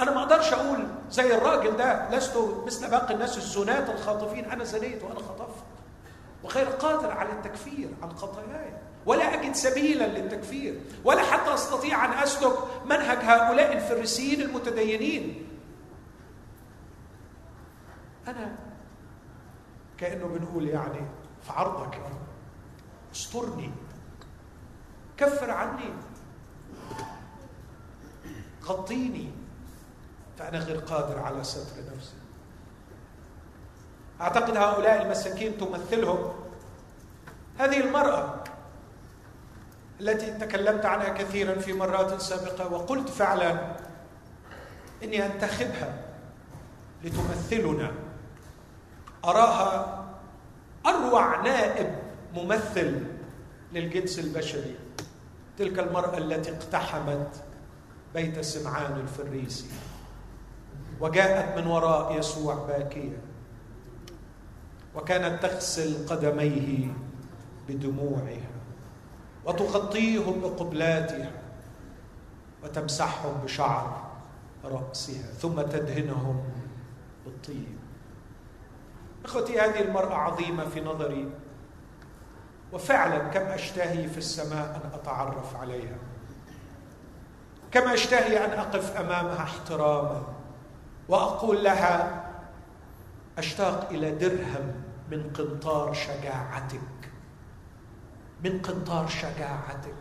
[0.00, 4.44] أنا ما أقدرش أقول زي الراجل ده لست مثل باقي الناس الزنات الخاطفين.
[4.44, 5.64] أنا زنيت وأنا خطفت.
[6.44, 8.72] وغير قادر على التكفير عن خطاياي.
[9.06, 12.52] ولا أجد سبيلا للتكفير ولا حتى أستطيع أن أسلك
[12.84, 15.46] منهج هؤلاء الفريسيين المتدينين.
[18.28, 18.56] أنا
[19.98, 21.00] كأنه بنقول يعني
[21.42, 22.00] في عرضك
[23.14, 23.70] استرني
[25.16, 25.92] كفر عني
[28.64, 29.30] غطيني
[30.38, 32.14] فأنا غير قادر على ستر نفسي.
[34.20, 36.32] أعتقد هؤلاء المساكين تمثلهم.
[37.58, 38.39] هذه المرأة
[40.00, 43.76] التي تكلمت عنها كثيرا في مرات سابقة وقلت فعلا
[45.04, 46.04] إني أنتخبها
[47.04, 47.92] لتمثلنا.
[49.24, 50.04] أراها
[50.86, 51.98] أروع نائب
[52.34, 53.06] ممثل
[53.72, 54.74] للجنس البشري.
[55.58, 57.28] تلك المرأة التي اقتحمت
[58.14, 59.66] بيت سمعان الفريسي
[61.00, 63.18] وجاءت من وراء يسوع باكيه
[64.94, 66.88] وكانت تغسل قدميه
[67.68, 68.49] بدموعها.
[69.44, 71.30] وتغطيهم بقبلاتها
[72.64, 74.10] وتمسحهم بشعر
[74.64, 76.44] رأسها ثم تدهنهم
[77.24, 77.78] بالطيب.
[79.24, 81.30] إخوتي هذه المرأة عظيمة في نظري
[82.72, 85.96] وفعلا كم أشتهي في السماء أن أتعرف عليها.
[87.70, 90.22] كم أشتهي أن أقف أمامها احتراما
[91.08, 92.24] وأقول لها
[93.38, 94.72] أشتاق إلى درهم
[95.10, 96.99] من قنطار شجاعتك.
[98.44, 99.94] من قنطار شجاعتك.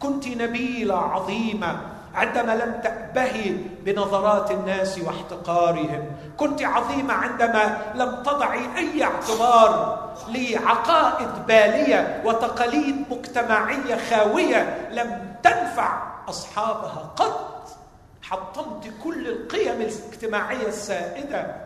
[0.00, 1.80] كنت نبيله عظيمه
[2.14, 6.16] عندما لم تأبهي بنظرات الناس واحتقارهم.
[6.36, 14.88] كنت عظيمة عندما لم تضعي أي اعتبار لعقائد بالية وتقاليد مجتمعية خاوية.
[14.92, 17.68] لم تنفع أصحابها قط.
[18.22, 21.56] حطمت كل القيم الاجتماعية السائدة.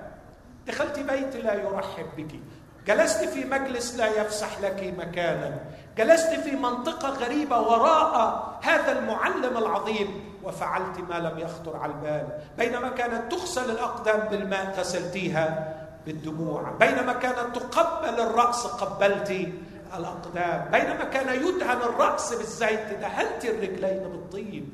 [0.67, 2.41] دخلت بيت لا يرحب بك.
[2.87, 5.59] جلست في مجلس لا يفسح لك مكانا.
[5.99, 12.29] جلست في منطقة غريبة وراء هذا المعلم العظيم وفعلت ما لم يخطر على البال.
[12.59, 15.77] بينما كانت تغسل الأقدام بالماء غسلتيها
[16.07, 16.71] بالدموع.
[16.71, 19.49] بينما كانت تقبل الرأس قبلت
[19.97, 20.71] الأقدام.
[20.71, 24.69] بينما كان يدهن الرأس بالزيت دهنت الرجلين بالطيب.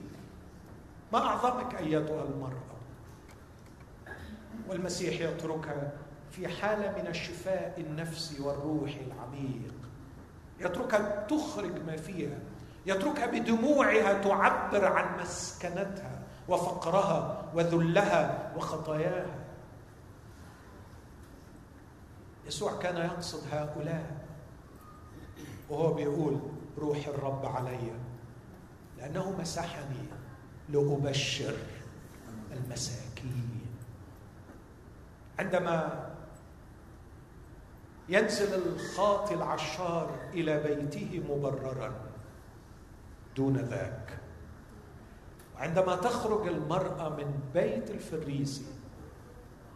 [1.13, 2.67] ما أعظمك أيتها المرأة؟
[4.69, 5.91] والمسيح يتركها
[6.31, 9.76] في حالة من الشفاء النفسي والروحي العميق.
[10.61, 12.39] يتركها تخرج ما فيها.
[12.87, 19.35] يتركها بدموعها تعبر عن مسكنتها وفقرها وذلها وخطاياها.
[22.47, 24.27] يسوع كان يقصد هؤلاء.
[25.71, 26.41] وهو بيقول
[26.79, 27.93] روح الرب علي
[28.99, 30.07] لأنه مسحني
[30.69, 31.57] لأبشر
[32.53, 33.61] المساكين.
[35.39, 36.06] عندما
[38.09, 41.93] ينزل الخاطي العشار إلى بيته مبررا
[43.37, 44.19] دون ذاك.
[45.57, 48.67] وعندما تخرج المرأة من بيت الفريسي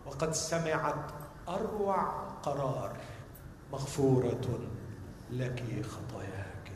[0.07, 1.11] وقد سمعت
[1.49, 2.05] أروع
[2.43, 2.97] قرار
[3.73, 4.61] مغفورة
[5.31, 6.73] لك خطاياك.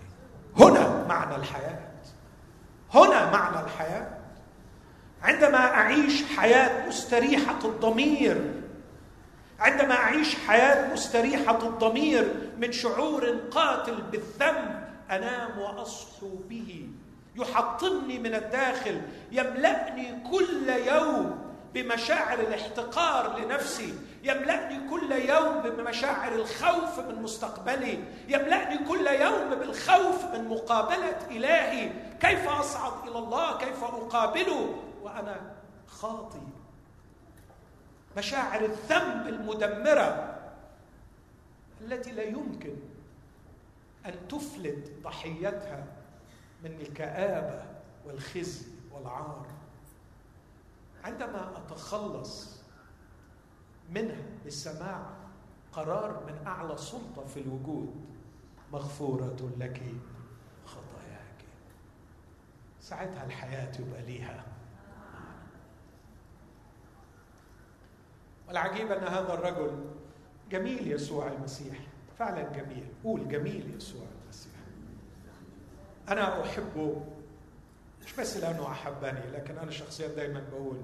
[0.58, 1.90] هنا معنى الحياة.
[2.94, 4.18] هنا معنى الحياة.
[5.22, 8.63] عندما أعيش حياة مستريحة الضمير
[9.60, 16.88] عندما أعيش حياة مستريحة الضمير من شعور قاتل بالذنب أنام وأصحو به.
[17.36, 19.02] يحطمني من الداخل
[19.32, 21.44] يملأني كل يوم
[21.74, 27.98] بمشاعر الاحتقار لنفسي يملأني كل يوم بمشاعر الخوف من مستقبلي
[28.28, 31.90] يملأني كل يوم بالخوف من مقابلة إلهي.
[32.20, 35.40] كيف أصعد إلى الله؟ كيف أقابله؟ وأنا
[35.86, 36.42] خاطي
[38.16, 40.40] مشاعر الذنب المدمرة
[41.80, 42.76] التي لا يمكن
[44.06, 45.86] أن تفلت ضحيتها
[46.64, 47.64] من الكآبة
[48.06, 49.46] والخزي والعار.
[51.04, 52.60] عندما أتخلص
[53.90, 55.06] منها بالسماع
[55.72, 58.04] قرار من أعلى سلطة في الوجود
[58.72, 59.82] مغفورة لك
[60.66, 61.44] خطاياك.
[62.80, 64.44] ساعتها الحياة يبقى ليها
[68.54, 69.84] والعجيب أن هذا الرجل
[70.50, 71.76] جميل يسوع المسيح.
[72.18, 72.86] فعلا جميل.
[73.04, 74.52] قول جميل يسوع المسيح.
[76.08, 77.04] أنا أحبه.
[78.04, 80.76] مش بس لأنه أحبني لكن أنا شخصيا دايما بقول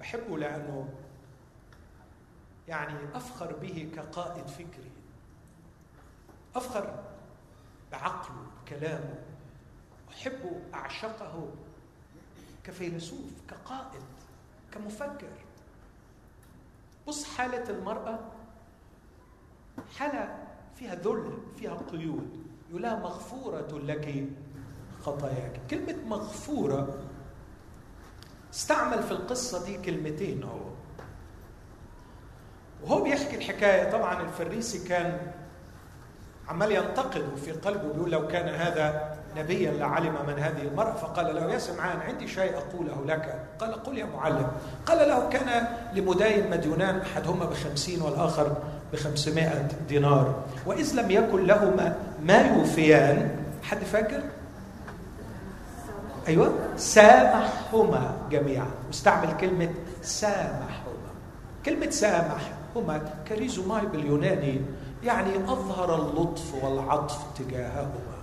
[0.00, 0.88] بحبه لأنه
[2.68, 4.90] يعني أفخر به كقائد فكري.
[6.54, 7.04] أفخر
[7.92, 9.14] بعقله بكلامه.
[10.08, 11.48] أحبه أعشقه
[12.64, 14.02] كفيلسوف كقائد
[14.72, 15.45] كمفكر.
[17.06, 18.18] بص حالة المرأة
[19.98, 20.38] حالة
[20.76, 22.46] فيها ذل فيها قيود.
[22.70, 24.28] يقول لها مغفورة لك
[25.02, 25.60] خطاياك.
[25.70, 26.98] كلمة مغفورة
[28.54, 30.60] استعمل في القصة دي كلمتين هو.
[32.82, 33.90] وهو بيحكي الحكاية.
[33.90, 35.32] طبعا الفريسي كان
[36.48, 41.52] عمال ينتقد في قلبه بيقول لو كان هذا نبيا لعلم من هذه المرأة فقال له
[41.52, 43.42] يا سمعان عندي شيء أقوله لك.
[43.60, 44.48] قال قل يا معلم.
[44.86, 48.56] قال له كان لمداين مديونان أحدهما بخمسين والآخر
[48.92, 50.34] بخمسمائة دينار
[50.66, 53.30] وإذ لم يكن لهما ما يوفيان.
[53.62, 54.20] حد فاكر؟
[56.28, 58.70] أيوة سامحهما جميعا.
[58.88, 61.10] مستعمل كلمة سامحهما.
[61.66, 64.60] كلمة سامحهما كريزوماي باليوناني
[65.04, 68.15] يعني أظهر اللطف والعطف تجاههما.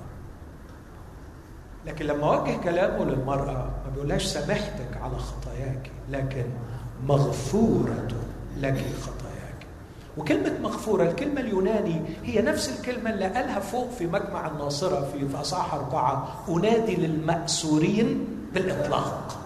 [1.86, 3.54] لكن لما وجه كلامه للمرأة
[3.86, 6.46] ما بيقولهاش سامحتك على خطاياك لكن
[7.08, 8.08] مغفورة
[8.58, 9.66] لك خطاياك
[10.18, 15.74] وكلمة مغفورة الكلمة اليوناني هي نفس الكلمة اللي قالها فوق في مجمع الناصرة في أصحاح
[15.74, 19.38] أربعة أنادي للمأسورين بالإطلاق.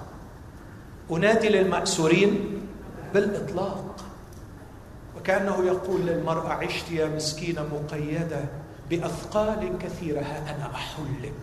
[1.11, 2.61] أنادي للمأسورين
[3.13, 3.95] بالإطلاق.
[5.17, 8.39] وكأنه يقول للمرأة عشت يا مسكينة مقيدة
[8.89, 11.33] بأثقال كثيرة ها أنا أحلك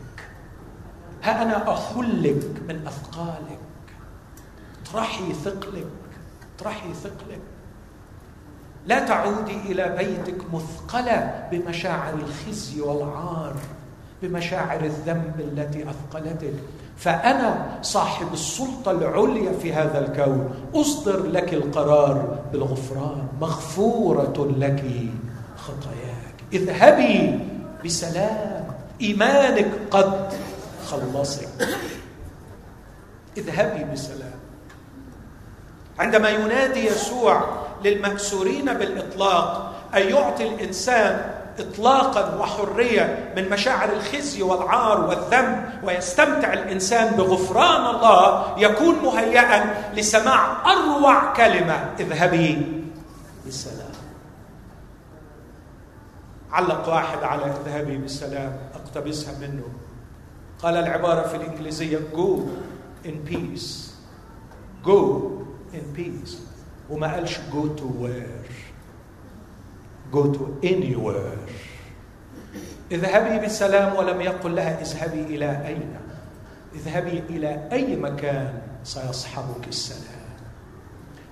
[1.25, 3.59] ها أنا أحلك من أثقالك.
[4.83, 5.87] اطرحي ثقلك
[6.57, 7.41] اطرحي ثقلك.
[8.87, 13.55] لا تعودي إلى بيتك مثقلة بمشاعر الخزي والعار
[14.22, 16.55] بمشاعر الذنب التي أثقلتك.
[16.97, 20.55] فأنا صاحب السلطة العليا في هذا الكون.
[20.75, 23.29] أصدر لك القرار بالغفران.
[23.41, 24.85] مغفورة لك
[25.57, 26.35] خطاياك.
[26.53, 27.39] اذهبي
[27.85, 28.64] بسلام.
[29.01, 30.33] إيمانك قد
[30.91, 31.49] خلصك
[33.37, 34.39] اذهبي بسلام.
[35.99, 45.68] عندما ينادي يسوع للمأسورين بالإطلاق أن يعطي الإنسان إطلاقا وحرية من مشاعر الخزي والعار والذنب
[45.85, 51.91] ويستمتع الإنسان بغفران الله يكون مهيئا لسماع أروع كلمة.
[52.01, 52.82] اذهبي
[53.45, 53.95] بالسلام
[56.53, 59.64] علق واحد على اذهبي بالسلام اقتبسها منه.
[60.65, 62.41] قال العبارة في الإنجليزية go
[63.05, 63.93] in peace.
[64.85, 65.01] Go
[65.75, 66.37] in peace.
[66.91, 68.41] وما قالش go to where
[70.11, 71.37] go to anywhere.
[72.93, 75.97] اذهبي بالسلام ولم يقل لها اذهبي إلى أين?
[76.75, 80.25] اذهبي إلى أي مكان سيصحبك السلام.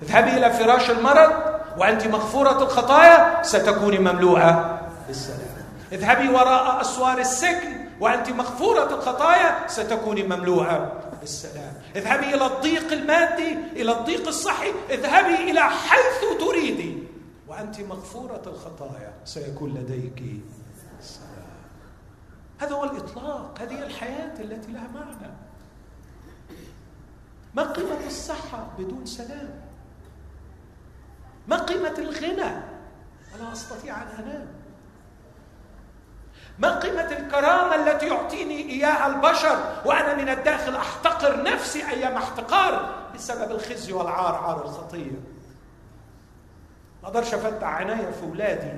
[0.01, 1.31] اذهبي إلى فراش المرض
[1.77, 5.53] وأنت مغفورة الخطايا ستكوني مملوءه بالسلام.
[5.91, 11.73] اذهبي وراء أسوار السجن وأنت مغفورة الخطايا ستكوني مملوءه بالسلام.
[11.95, 17.03] اذهبي إلى الضيق المادي إلى الضيق الصحي اذهبي إلى حيث تريدي.
[17.47, 20.23] وأنت مغفورة الخطايا سيكون لديك
[20.99, 21.53] السلام
[22.59, 25.33] هذا هو الإطلاق هذه الحياة التي لها معنى.
[27.53, 29.61] ما قيمة الصحة بدون سلام؟
[31.47, 32.51] ما قيمة الغنى؟
[33.33, 34.47] ولا أستطيع أن أنام.
[36.59, 43.51] ما قيمة الكرامة التي يعطيني إياها البشر وأنا من الداخل أحتقر نفسي أيام احتقار بسبب
[43.51, 45.11] الخزي والعار عار الخطية.
[47.03, 48.71] ما أقدرش أفتح عناية في أولادي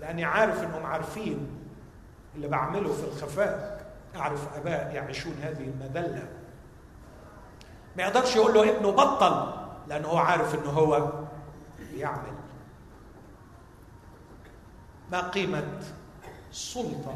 [0.00, 1.60] لأني عارف أنهم عارفين
[2.34, 3.86] اللي بعمله في الخفاء.
[4.16, 6.28] أعرف أباء يعيشون هذه المذلة.
[7.96, 9.52] ما يقدرش يقول له ابنه بطل
[9.86, 11.12] لأنه هو عارف إنه هو
[11.92, 12.35] بيعمل.
[15.12, 15.80] ما قيمة
[16.50, 17.14] السلطة؟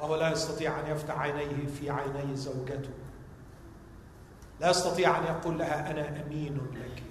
[0.00, 2.90] وهو لا يستطيع أن يفتح عينيه في عيني زوجته.
[4.60, 7.02] لا يستطيع أن يقول لها أنا أمين لك.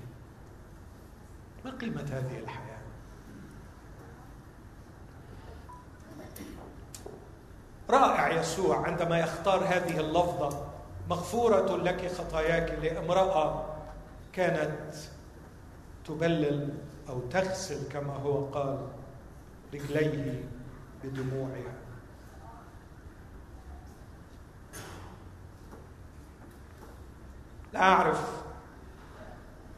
[1.65, 2.71] ما قيمة هذه الحياة؟
[7.89, 10.67] رائع يسوع عندما يختار هذه اللفظة
[11.09, 13.65] مغفورة لك خطاياك لامرأة
[14.33, 14.93] كانت
[16.05, 16.69] تبلل
[17.09, 18.87] أو تغسل كما هو قال.
[19.73, 20.43] رجليه
[21.03, 21.73] بدموعها.
[27.73, 28.43] لا أعرف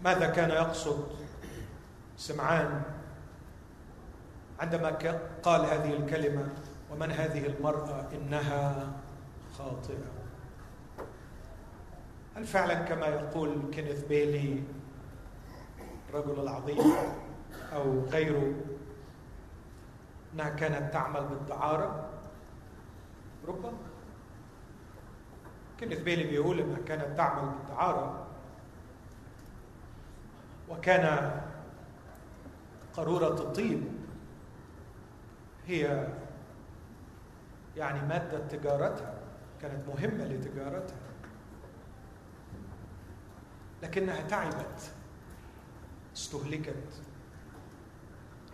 [0.03, 1.07] ماذا كان يقصد
[2.17, 2.81] سمعان
[4.59, 4.89] عندما
[5.43, 6.49] قال هذه الكلمة
[6.91, 8.91] ومن هذه المرأة إنها
[9.57, 10.11] خاطئة.
[12.35, 14.63] هل فعلا كما يقول كينيث بيلي
[16.09, 16.93] الرجل العظيم
[17.73, 18.53] أو غيره؟
[20.33, 22.09] انها كانت تعمل بالدعارة.
[23.47, 23.73] ربما
[25.79, 28.27] كينيث بيلي بيقول انها كانت تعمل بالدعارة.
[30.69, 31.31] وكان
[32.93, 33.83] قارورة الطيب.
[35.65, 36.07] هي
[37.77, 39.13] يعني مادة تجارتها.
[39.61, 40.97] كانت مهمة لتجارتها.
[43.83, 44.91] لكنها تعبت.
[46.15, 47.01] استهلكت.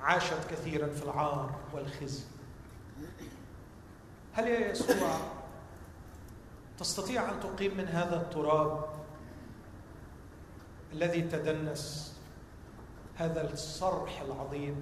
[0.02, 2.24] عاشت كثيرا في العار والخزي.
[4.34, 5.18] هل يا يسوع
[6.78, 8.90] تستطيع أن تقيم من هذا التراب
[10.94, 12.16] الذي تدنس
[13.16, 14.76] هذا الصرح العظيم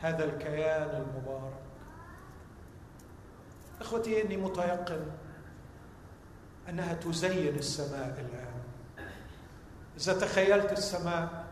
[0.00, 1.54] هذا الكيان المبارك؟
[3.80, 5.06] إخوتي إني متيقن
[6.68, 8.62] أنها تزين السماء الآن.
[9.96, 11.43] إذا تخيلت السماء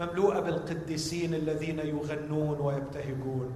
[0.00, 3.54] مملوءة بالقديسين الذين يغنون ويبتهجون.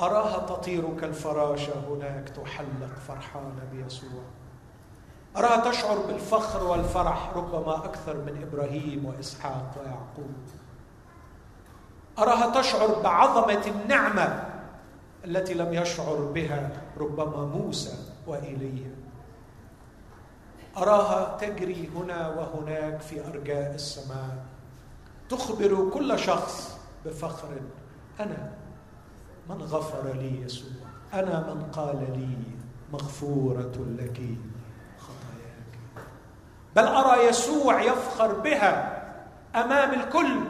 [0.00, 4.22] أراها تطير كالفراشه هناك تحلق فرحانه بيسوع.
[5.36, 10.34] أراها تشعر بالفخر والفرح ربما أكثر من إبراهيم وإسحاق ويعقوب.
[12.18, 14.44] أراها تشعر بعظمة النعمة
[15.24, 18.94] التي لم يشعر بها ربما موسى وايليا
[20.76, 24.53] أراها تجري هنا وهناك في أرجاء السماء.
[25.36, 27.48] تخبر كل شخص بفخر.
[28.20, 28.52] أنا
[29.48, 30.70] من غفر لي يسوع.
[31.14, 32.36] أنا من قال لي
[32.92, 34.20] مغفورة لك.
[34.98, 36.06] خطاياك.
[36.76, 39.04] بل أرى يسوع يفخر بها
[39.54, 40.40] أمام الكل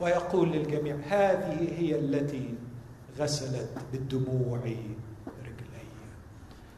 [0.00, 2.54] ويقول للجميع هذه هي التي
[3.18, 4.96] غسلت بالدموع رجلي.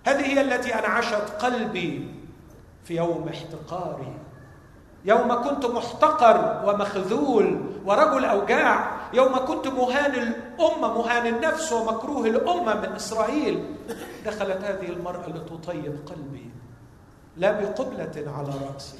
[0.06, 2.14] هذه هي التي أنعشت قلبي
[2.84, 4.16] في يوم احتقاري.
[5.04, 12.92] يوم كنت محتقر ومخذول ورجل أوجاع يوم كنت مهان الأمة مهان النفس ومكروه الأمة من
[12.92, 13.76] إسرائيل
[14.26, 16.50] دخلت هذه المرأة لتطيب قلبي
[17.36, 18.98] لا بقبلة على رأسي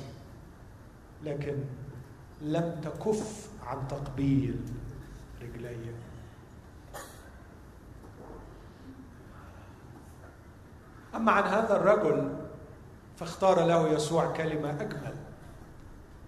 [1.24, 1.56] لكن
[2.42, 4.60] لم تكف عن تقبيل
[5.42, 5.76] رجلي.
[11.14, 12.36] أما عن هذا الرجل
[13.16, 15.27] فاختار له يسوع كلمة أجمل.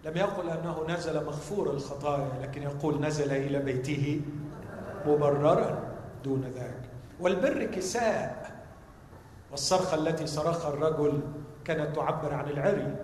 [0.05, 4.20] لم يقل أنه نزل مغفور الخطايا لكن يقول نزل إلى بيته
[5.07, 5.78] مبررا
[6.24, 6.80] دون ذاك
[7.20, 8.51] والبر كساء
[9.51, 11.20] والصرخة التي صرخها الرجل
[11.64, 12.96] كانت تعبر عن العري.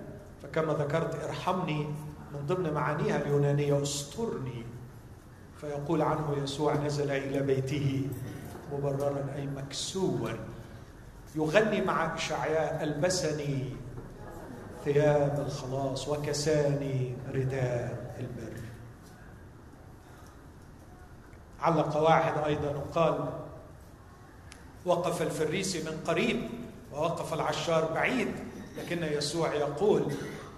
[0.43, 1.85] فكما ذكرت ارحمني
[2.35, 4.65] من ضمن معانيها اليونانية استرني.
[5.61, 8.09] فيقول عنه يسوع نزل إلى بيته
[8.73, 10.29] مبررا أي مكسوا
[11.35, 13.77] يغني مع اشعياء ألبسني.
[14.85, 18.61] ثياب الخلاص وكساني رداء البر.
[21.61, 23.29] علق واحد أيضا وقال
[24.87, 26.49] وقف الفريسي من قريب
[26.93, 28.29] ووقف العشار بعيد
[28.79, 30.03] لكن يسوع يقول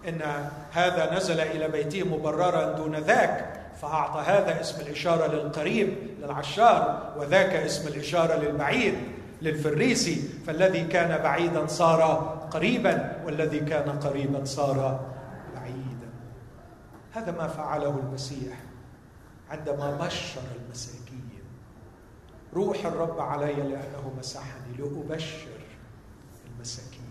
[0.08, 7.54] إن هذا نزل إلى بيته مبررا دون ذاك فأعطى هذا اسم الإشارة للقريب للعشار وذاك
[7.54, 8.94] اسم الإشارة للبعيد.
[9.42, 12.02] للفريسي فالذي كان بعيدا صار
[12.50, 15.08] قريبا والذي كان قريبا صار
[15.54, 16.08] بعيدا.
[17.12, 18.60] هذا ما فعله المسيح
[19.50, 21.28] عندما بشر المساكين.
[22.54, 25.58] روح الرب علي لأنه مسحني لأبشر
[26.46, 27.08] المساكين.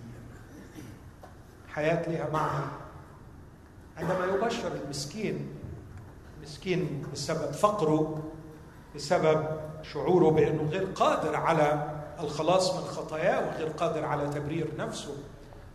[1.67, 2.65] حياة لها معنى.
[3.97, 5.49] عندما يبشر المسكين
[6.41, 8.23] مسكين بسبب فقره
[8.95, 9.45] بسبب
[9.81, 15.17] شعوره بأنه غير قادر على الخلاص من خطاياه وغير قادر على تبرير نفسه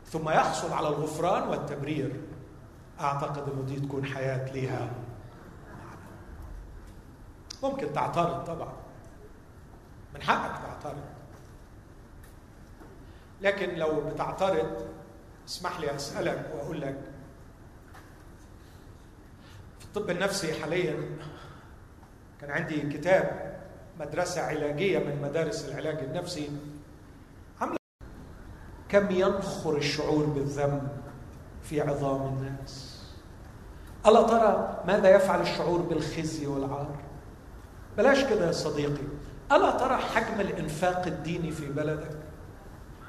[0.06, 2.20] ثم يحصل على الغفران والتبرير.
[3.00, 4.90] أعتقد إنه دي تكون حياة ليها
[7.62, 8.72] ممكن تعترض طبعا.
[10.14, 11.02] من حقك تعترض.
[13.40, 14.86] لكن لو بتعترض
[15.48, 17.00] اسمح لي أسألك وأقول لك
[19.78, 21.18] في الطب النفسي حاليا
[22.40, 23.52] كان عندي كتاب
[24.00, 26.50] مدرسة علاجية من مدارس العلاج النفسي
[27.60, 27.76] عامله
[28.88, 30.88] كم ينخر الشعور بالذنب
[31.62, 33.02] في عظام الناس؟
[34.06, 36.96] الا ترى ماذا يفعل الشعور بالخزي والعار؟
[37.98, 39.02] بلاش كده يا صديقي.
[39.52, 42.10] الا ترى حجم الإنفاق الديني في بلدك؟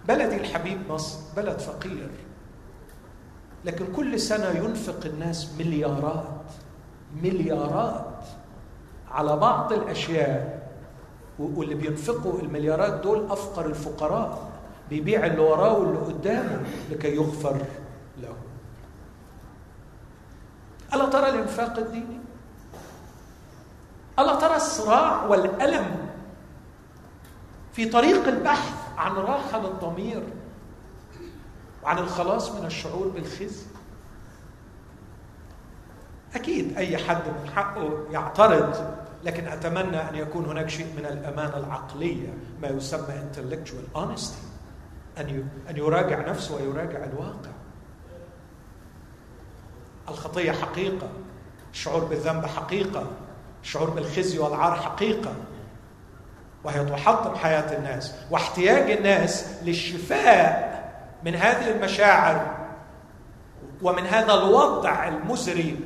[0.07, 2.09] بلدي الحبيب مصر بلد فقير.
[3.65, 6.51] لكن كل سنة ينفق الناس مليارات
[7.15, 8.25] مليارات
[9.11, 10.62] على بعض الأشياء
[11.39, 14.51] واللي بينفقوا المليارات دول أفقر الفقراء
[14.89, 16.61] بيبيع اللي وراه واللي قدامه
[16.91, 17.57] لكي يغفر
[18.21, 18.35] له.
[20.93, 22.19] ألا ترى الإنفاق الديني؟
[24.19, 26.07] ألا ترى الصراع والألم
[27.73, 30.23] في طريق البحث عن راحة للضمير
[31.83, 33.65] وعن الخلاص من الشعور بالخزي؟
[36.35, 42.33] أكيد أي حد من حقه يعترض لكن أتمنى أن يكون هناك شيء من الأمانة العقلية
[42.61, 44.53] ما يسمى intellectual honesty
[45.17, 47.51] أن أن يراجع نفسه ويراجع الواقع.
[50.09, 51.07] الخطية حقيقة
[51.73, 53.07] الشعور بالذنب حقيقة
[53.63, 55.33] الشعور بالخزي والعار حقيقة.
[56.63, 60.73] وهي تحطم حياة الناس واحتياج الناس للشفاء
[61.23, 62.57] من هذه المشاعر
[63.81, 65.79] ومن هذا الوضع المزري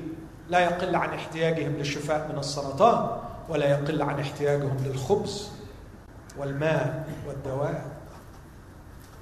[0.50, 3.27] لا يقل عن احتياجهم للشفاء من السرطان.
[3.50, 5.50] ولا يقل عن احتياجهم للخبز
[6.38, 7.86] والماء والدواء.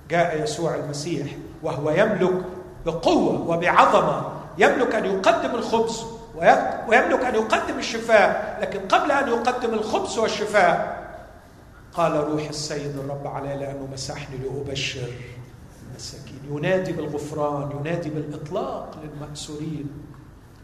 [0.09, 1.27] جاء يسوع المسيح
[1.63, 2.41] وهو يملك
[2.85, 4.31] بقوة وبعظمة.
[4.57, 6.05] يملك أن يقدم الخبز
[6.87, 8.57] ويملك أن يقدم الشفاء.
[8.61, 11.05] لكن قبل أن يقدم الخبز والشفاء
[11.93, 15.07] قال روح السيد الرب علي لأنه مسحني لأبشر
[15.89, 16.39] المساكين.
[16.51, 19.89] ينادي بالغفران ينادي بالإطلاق للمأسورين.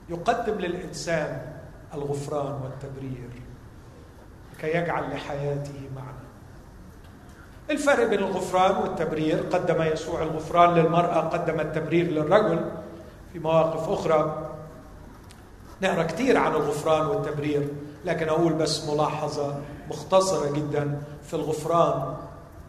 [0.09, 1.41] يقدم للإنسان
[1.93, 3.29] الغفران والتبرير.
[4.61, 6.21] لكي يجعل لحياته معنى.
[7.69, 12.71] الفرق بين الغفران والتبرير قدم يسوع الغفران للمرأة قدم التبرير للرجل.
[13.33, 14.49] في مواقف أخرى
[15.81, 17.67] نقرأ كثير عن الغفران والتبرير
[18.05, 19.59] لكن أقول بس ملاحظة
[19.89, 22.15] مختصرة جدا في الغفران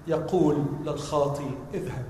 [0.06, 2.04] يقول للخاطي اذهب.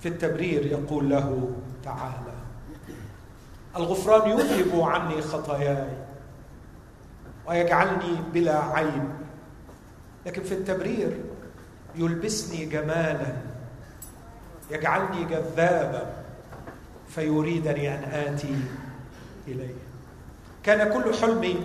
[0.00, 1.50] في التبرير يقول له
[1.84, 2.32] تعالى
[3.76, 6.11] الغفران يذهب عني خطاياي.
[7.48, 9.08] ويجعلني بلا عيب
[10.26, 11.20] لكن في التبرير
[11.96, 13.36] يلبسني جمالا
[14.70, 16.12] يجعلني جذابا
[17.08, 18.56] فيريدني أن آتي
[19.48, 19.74] إليه.
[20.62, 21.56] كان كل حلمي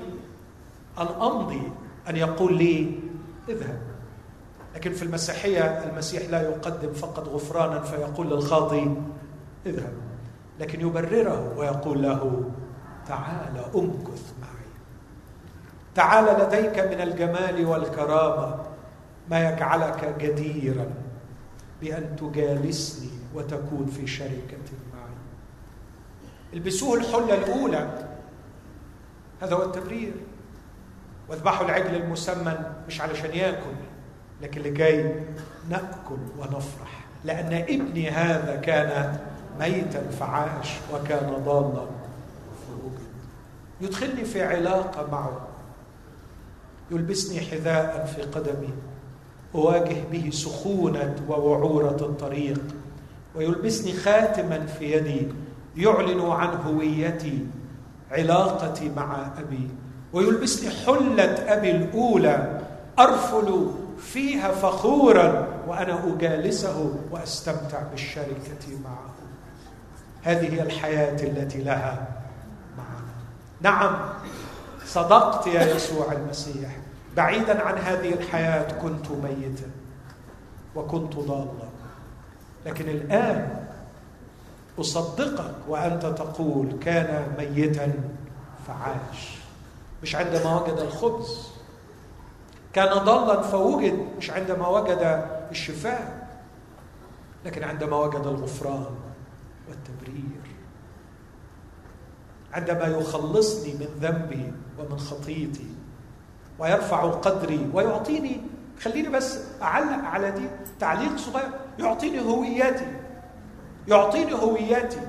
[0.98, 1.72] أن أمضي
[2.10, 3.00] أن يقول لي
[3.50, 3.82] اذهب.
[4.76, 8.96] لكن في المسيحية المسيح لا يقدم فقط غفرانا فيقول للخاطي
[9.66, 9.94] اذهب.
[10.60, 12.52] لكن يبرره ويقول له
[13.08, 14.34] تعال أمكث
[15.98, 18.56] تعال لديك من الجمال والكرامة
[19.30, 20.86] ما يجعلك جديرا
[21.82, 25.16] بأن تجالسني وتكون في شركة معي.
[26.54, 28.08] البسوه الحلة الأولى
[29.41, 30.14] هذا هو التبرير.
[31.30, 33.76] واذبحوا العجل المسمن مش علشان يأكل
[34.41, 35.16] لكن لكي
[35.70, 37.06] نأكل ونفرح.
[37.24, 39.20] لأن ابني هذا كان
[39.60, 41.86] ميتا فعاش وكان ضالا.
[42.68, 43.08] فوجد
[43.82, 45.47] يدخلني في علاقة معه.
[46.92, 48.74] يلبسني حذاء في قدمي
[49.56, 52.62] أواجه به سخونة ووعورة الطريق
[53.36, 55.28] ويلبسني خاتما في يدي
[55.78, 57.46] يعلن عن هويتي
[58.12, 59.70] علاقتي مع أبي
[60.14, 62.62] ويلبسني حلة أبي الأولى
[63.00, 69.14] أرفل فيها فخورا وأنا أجالسه وأستمتع بالشركة معه.
[70.24, 72.08] هذه هي الحياة التي لها
[72.78, 73.14] معنا
[73.62, 73.96] نعم.
[74.88, 76.78] صدقت يا يسوع المسيح
[77.16, 79.70] بعيدا عن هذه الحياة كنت ميتا
[80.76, 81.70] وكنت ضالا.
[82.66, 83.66] لكن الآن
[84.80, 87.94] أصدقك وأنت تقول كان ميتا
[88.68, 89.38] فعاش.
[90.04, 91.48] مش عندما وجد الخبز.
[92.74, 96.28] كان ضالا فوجد مش عندما وجد الشفاء.
[97.46, 98.96] لكن عندما وجد الغفران
[99.70, 100.42] والتبرير.
[102.54, 105.68] عندما يخلصني من ذنبي ومن خطيتي
[106.60, 108.42] ويرفع قدري ويعطيني
[108.82, 110.46] خليني بس أعلق على دي
[110.80, 111.50] تعليق صغير
[111.80, 112.88] يعطيني هويتي
[113.88, 115.00] يعطيني هويتي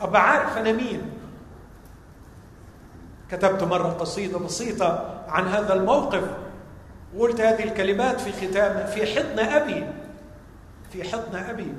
[0.00, 1.02] ابقى عارف أنا مين؟
[3.30, 6.24] كتبت مرة قصيدة بسيطة عن هذا الموقف
[7.16, 9.86] وقلت هذه الكلمات في ختام في حضن أبي
[10.92, 11.72] في حضن أبي.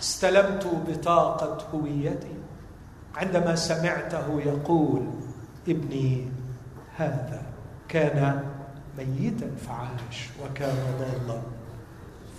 [0.00, 2.34] استلمت بطاقة هويتي.
[3.16, 5.06] عندما سمعته يقول
[5.68, 6.28] ابني
[6.96, 7.42] هذا
[7.88, 8.44] كان
[8.98, 11.40] ميتا فعاش وكان ضالا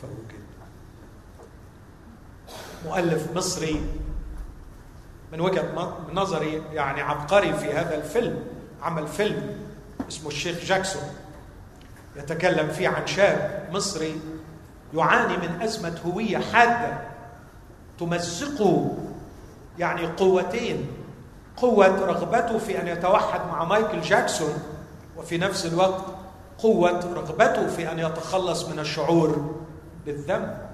[0.02, 0.46] فوجد.
[2.86, 3.82] مؤلف مصري
[5.34, 8.44] من وجهة نظري يعني عبقري في هذا الفيلم
[8.82, 9.58] عمل فيلم
[10.08, 11.10] اسمه الشيخ جاكسون.
[12.16, 14.22] يتكلم فيه عن شاب مصري
[14.94, 16.98] يعاني من أزمة هوية حادة
[18.00, 18.98] تمزقه
[19.80, 20.88] يعني قوتين
[21.58, 24.64] قوة رغبته في أن يتوحد مع مايكل جاكسون
[25.18, 26.04] وفي نفس الوقت
[26.58, 29.56] قوة رغبته في أن يتخلص من الشعور
[30.06, 30.66] بالذنب.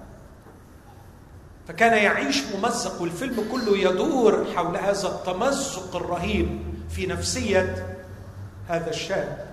[1.68, 6.60] فكان يعيش ممزق والفيلم كله يدور حول هذا التمزق الرهيب
[6.90, 7.98] في نفسية
[8.68, 9.52] هذا الشاب.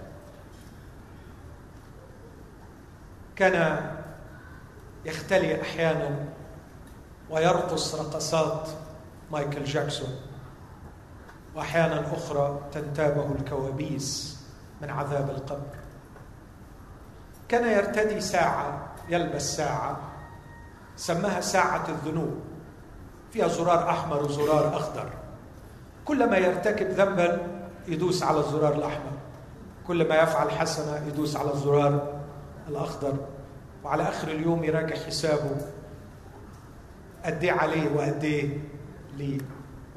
[3.36, 3.86] كان
[5.04, 6.10] يختلي أحيانا
[7.30, 8.68] ويرقص رقصات
[9.32, 10.27] مايكل جاكسون.
[11.58, 14.38] وأحيانا أخرى تنتابه الكوابيس
[14.82, 15.76] من عذاب القبر.
[17.48, 20.00] كان يرتدي ساعة يلبس ساعة
[20.96, 22.40] سماها ساعة الذنوب
[23.32, 25.10] فيها زرار أحمر وزرار أخضر.
[26.04, 27.46] كلما يرتكب ذنبا
[27.88, 29.12] يدوس على الزرار الأحمر.
[29.86, 32.20] كل ما يفعل حسنة يدوس على الزرار
[32.68, 33.14] الأخضر.
[33.84, 35.56] وعلى آخر اليوم يراجع حسابه.
[37.24, 38.24] قد عليه وقد
[39.16, 39.38] ليه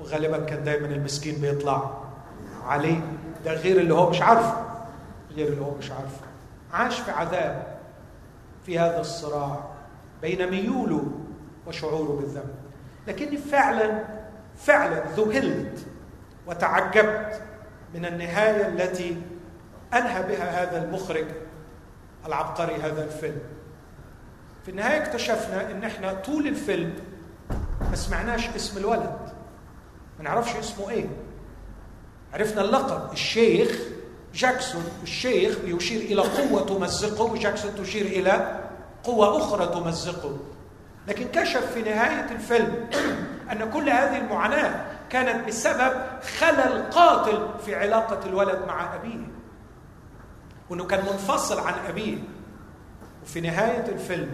[0.01, 1.91] وغالبا كان دايما المسكين بيطلع
[2.65, 2.99] عليه.
[3.45, 4.65] ده غير اللي هو مش عارفه.
[5.35, 6.21] غير اللي هو مش عارفه.
[6.73, 7.77] عاش في عذاب
[8.65, 9.63] في هذا الصراع
[10.21, 11.03] بين ميوله
[11.67, 12.55] وشعوره بالذنب.
[13.07, 14.03] لكني فعلا
[14.57, 15.85] فعلا ذهلت
[16.47, 17.41] وتعجبت
[17.95, 19.17] من النهاية التي
[19.93, 21.25] أنهى بها هذا المخرج
[22.25, 23.41] العبقري هذا الفيلم.
[24.65, 26.93] في النهاية اكتشفنا إن إحنا طول الفيلم
[27.89, 29.30] ما سمعناش اسم الولد.
[30.21, 31.09] ما نعرفش اسمه إيه.
[32.33, 33.79] عرفنا اللقب الشيخ
[34.33, 34.83] جاكسون.
[35.03, 38.59] الشيخ يشير إلى قوة تمزقه وجاكسون تشير إلى
[39.03, 40.37] قوة أخرى تمزقه.
[41.07, 42.89] لكن كشف في نهاية الفيلم
[43.51, 45.93] أن كل هذه المعاناة كانت بسبب
[46.39, 49.27] خلل قاتل في علاقة الولد مع أبيه.
[50.69, 52.17] وأنه كان منفصل عن أبيه.
[53.23, 54.31] وفي نهاية الفيلم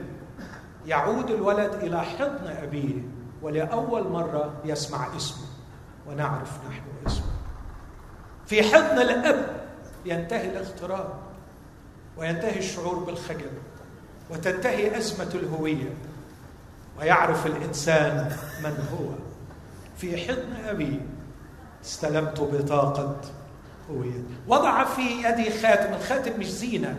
[0.85, 3.01] يعود الولد إلى حضن أبيه
[3.41, 5.56] ولأول مرة يسمع اسمه.
[6.07, 7.31] ونعرف نحن اسمه.
[8.45, 9.67] في حضن الأب
[10.05, 11.13] ينتهي الاغتراب
[12.17, 13.51] وينتهي الشعور بالخجل
[14.29, 15.93] وتنتهي أزمة الهوية.
[16.99, 19.09] ويعرف الإنسان من هو.
[19.97, 21.01] في حضن أبي
[21.85, 23.21] استلمت بطاقة
[23.91, 24.23] هوية.
[24.47, 26.95] وضع في يدي خاتم الخاتم مش زينة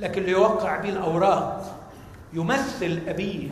[0.00, 1.74] لكن ليوقع به الأوراق.
[2.32, 3.48] يمثل أبيه.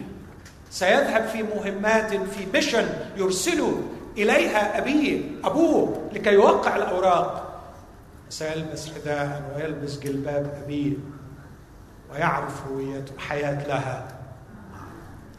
[0.71, 3.83] سيذهب في مهمات في بشن يرسله
[4.17, 7.43] إليها أبيه أبوه لكي يوقع الأوراق.
[8.29, 10.93] سيلبس حذاء ويلبس جلباب أبيه
[12.13, 14.09] ويعرف هويته حياه لها.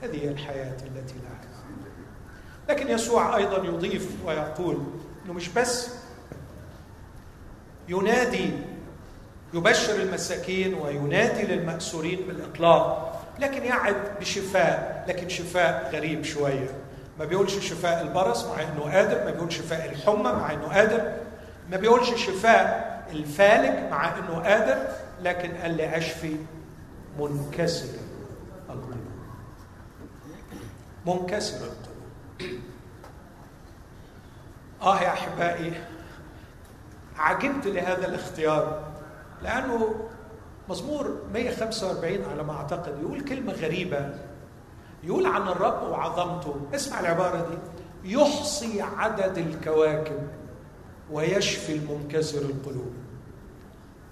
[0.04, 1.38] هذه هي الحياة التي لها.
[2.70, 4.84] لكن يسوع أيضا يضيف ويقول
[5.26, 5.90] إنه مش بس
[7.90, 8.50] ينادي
[9.54, 16.70] يبشر المساكين وينادي للمأسورين بالإطلاق لكن يعد بشفاء لكن شفاء غريب شوية.
[17.20, 21.14] ما بيقولش شفاء البرص مع إنه قادر ما بيقولش شفاء الحمى مع إنه قادر
[21.72, 24.88] ما بيقولش شفاء الفالج مع إنه قادر
[25.22, 26.36] لكن قال لي أشفي
[27.20, 27.98] منكسر
[28.70, 28.98] القلوب.
[31.06, 32.60] منكسر القلوب.
[34.82, 35.74] آه يا أحبائي
[37.18, 38.84] عجبت لهذا الاختيار
[39.44, 39.96] لأنه
[40.70, 43.00] مزمور 145 على ما أعتقد.
[43.02, 44.10] يقول كلمة غريبة.
[45.08, 46.56] يقول عن الرب وعظمته.
[46.76, 47.58] اسمع العبارة دي.
[48.14, 50.28] يحصي عدد الكواكب
[51.12, 52.94] ويشفي المنكسر القلوب.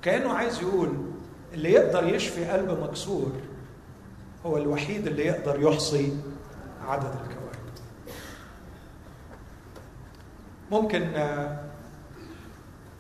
[0.02, 0.90] كأنه عايز يقول
[1.54, 3.32] اللي يقدر يشفي قلب مكسور
[4.46, 6.18] هو الوحيد اللي يقدر يحصي
[6.88, 7.66] عدد الكواكب.
[10.72, 11.10] ممكن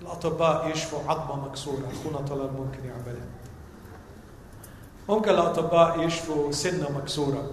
[0.01, 1.83] الأطباء يشفوا عظمة مكسورة.
[1.93, 3.27] أخونا طلال ممكن يعملها.
[5.09, 7.51] ممكن الأطباء يشفوا سنة مكسورة.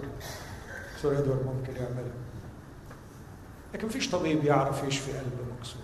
[0.96, 2.12] دكتور إدوار ممكن يعملها؟
[3.74, 5.82] لكن فيش طبيب يعرف يشفي قلب مكسور.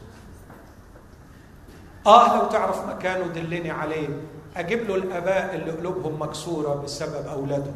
[2.07, 4.09] آه لو تعرف مكانه دلني عليه.
[4.57, 7.75] أجيب له الآباء اللي قلوبهم مكسورة بسبب أولادهم.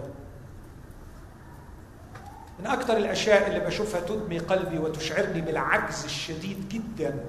[2.61, 7.25] من أكثر الأشياء اللي بشوفها تدمي قلبي وتشعرني بالعجز الشديد جدا.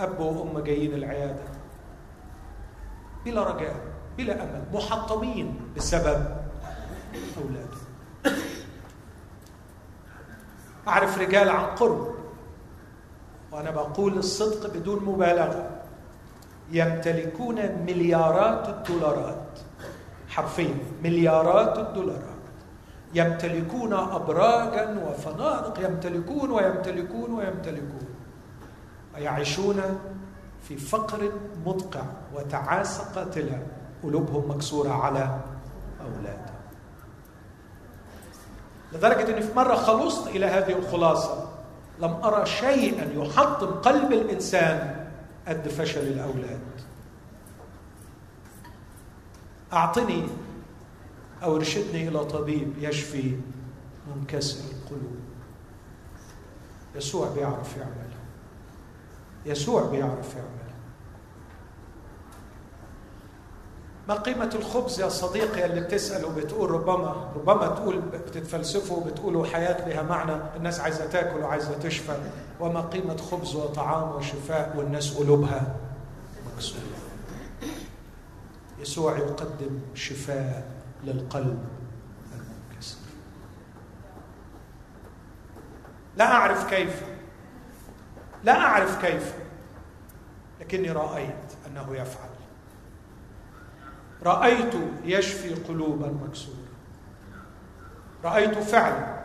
[0.00, 1.42] أب وأم جايين العيادة.
[3.24, 3.76] بلا رجاء.
[4.18, 6.36] بلا أمل محطمين بسبب
[7.38, 7.88] أولادهم
[10.88, 12.14] أعرف رجال عن قرب
[13.52, 15.70] وأنا بقول الصدق بدون مبالغة.
[16.70, 17.54] يمتلكون
[17.86, 19.58] مليارات الدولارات
[20.28, 22.38] حرفيا مليارات الدولارات.
[23.14, 28.08] يمتلكون أبراجا وفنادق يمتلكون ويمتلكون ويمتلكون.
[29.14, 29.82] ويعيشون
[30.62, 31.32] في فقر
[31.66, 32.02] مدقع
[32.34, 33.66] وتعاسة قاتلة
[34.02, 35.40] قلوبهم مكسورة على
[36.00, 36.58] أولادهم
[38.92, 41.48] لدرجة أني في مرة خلصت إلى هذه الخلاصة
[42.00, 45.06] لم أرى شيئا يحطم قلب الإنسان
[45.48, 46.60] قد فشل الأولاد
[49.72, 50.26] أعطني
[51.42, 53.36] أو ارشدني إلى طبيب يشفي
[54.16, 55.18] منكسر القلوب.
[56.94, 58.08] يسوع بيعرف يعمل
[59.46, 60.57] يسوع بيعرف يعمل
[64.08, 70.02] ما قيمة الخبز يا صديقي اللي بتسأل وبتقول ربما ربما تقول بتتفلسفوا وبتقولوا حياة لها
[70.02, 72.16] معنى الناس عايزة تاكل وعايزة تشفى.
[72.60, 75.76] وما قيمة خبز وطعام وشفاء والناس قلوبها؟
[76.54, 76.82] مكسورة.
[78.78, 80.70] يسوع يقدم شفاء
[81.04, 81.64] للقلب
[82.32, 82.98] المنكسر.
[86.16, 87.02] لا أعرف كيف.
[88.44, 89.34] لا أعرف كيف.
[90.60, 92.27] لكني رأيت أنه يفعل.
[94.22, 96.56] رأيت يشفي قلوبا مكسورة
[98.24, 99.18] رأيت فعلا.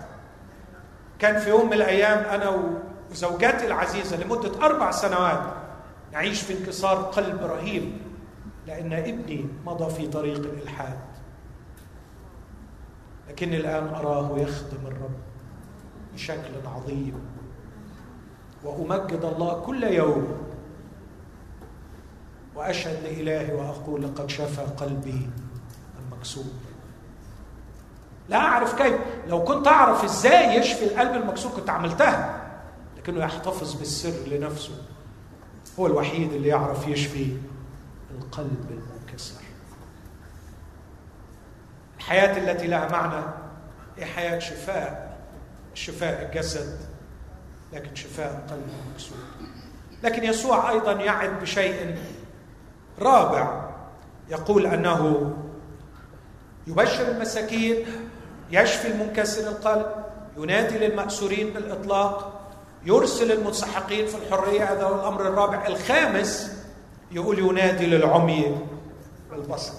[1.19, 2.73] كان في يوم من الأيام أنا
[3.11, 5.43] وزوجتي العزيزة لمدة أربع سنوات
[6.11, 7.97] نعيش في انكسار قلب رهيب
[8.67, 10.99] لأن ابني مضى في طريق الإلحاد.
[13.29, 15.17] لكني الآن أراه يخدم الرب
[16.13, 17.21] بشكل عظيم.
[18.63, 20.42] وأمجد الله كل يوم
[22.55, 25.29] وأشهد لإلهي وأقول لقد شفى قلبي
[25.99, 26.45] المكسور.
[28.29, 28.95] لا أعرف كيف.
[29.27, 32.41] لو كنت أعرف إزاي يشفي القلب المكسور كنت عملتها.
[32.97, 34.81] لكنه يحتفظ بالسر لنفسه.
[35.79, 37.37] هو الوحيد اللي يعرف يشفي
[38.11, 39.41] القلب المنكسر
[41.97, 43.25] الحياة التي لها معنى
[43.97, 45.17] هي حياة شفاء.
[45.73, 46.79] شفاء الجسد
[47.73, 49.17] لكن شفاء القلب المكسور.
[50.03, 51.97] لكن يسوع أيضا يعد بشيء
[52.99, 53.69] رابع
[54.29, 55.33] يقول أنه
[56.67, 57.85] يبشر المساكين
[58.51, 59.85] يشفي المنكسر القلب
[60.37, 62.39] ينادي للمأسورين بالإطلاق
[62.85, 65.67] يرسل المتسحقين في الحرية هذا هو الأمر الرابع.
[65.67, 66.57] الخامس
[67.11, 68.57] يقول ينادي للعمي
[69.31, 69.73] بالبصر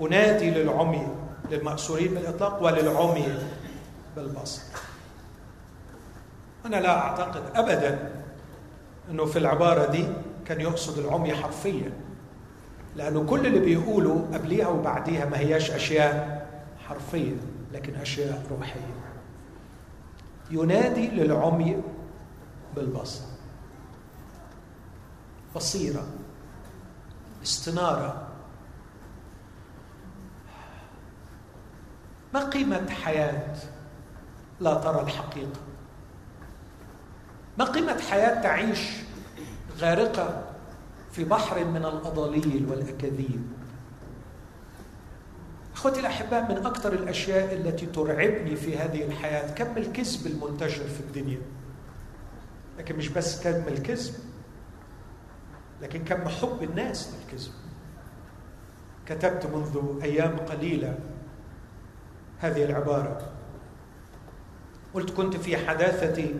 [0.00, 1.08] أنادي للعمي
[1.50, 3.38] للمأسورين بالإطلاق وللعمي
[4.16, 4.62] بالبصر.
[6.66, 8.12] أنا لا أعتقد أبدا
[9.10, 10.06] أنه في العبارة دي
[10.46, 11.92] كان يقصد العمي حرفيا.
[12.96, 16.48] لأنه كل اللي بيقوله قبليها وبعديها ما هياش أشياء
[16.88, 17.36] حرفية
[17.72, 18.94] لكن أشياء روحية.
[20.50, 21.82] ينادي للعمي
[22.76, 23.24] بالبصر.
[25.56, 26.06] بصيرة.
[27.42, 28.28] استنارة.
[32.34, 33.56] ما قيمة حياة
[34.60, 35.60] لا ترى الحقيقة؟
[37.58, 38.90] ما قيمة حياة تعيش
[39.78, 40.43] غارقة
[41.14, 43.42] في بحر من الأضاليل والأكاذيب.
[45.74, 51.40] أخوتي الأحباء من أكثر الأشياء التي ترعبني في هذه الحياة كم الكذب المنتشر في الدنيا.
[52.78, 54.14] لكن مش بس كم الكذب
[55.82, 57.52] لكن كم حب الناس للكذب.
[59.06, 60.98] كتبت منذ أيام قليلة
[62.38, 63.30] هذه العبارة.
[64.94, 66.34] قلت كنت في حداثتي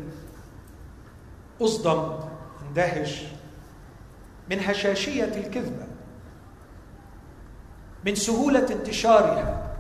[1.61, 2.19] أصدم
[2.69, 3.25] أندهش
[4.51, 5.87] من هشاشية الكذبة
[8.05, 9.75] من سهولة انتشارها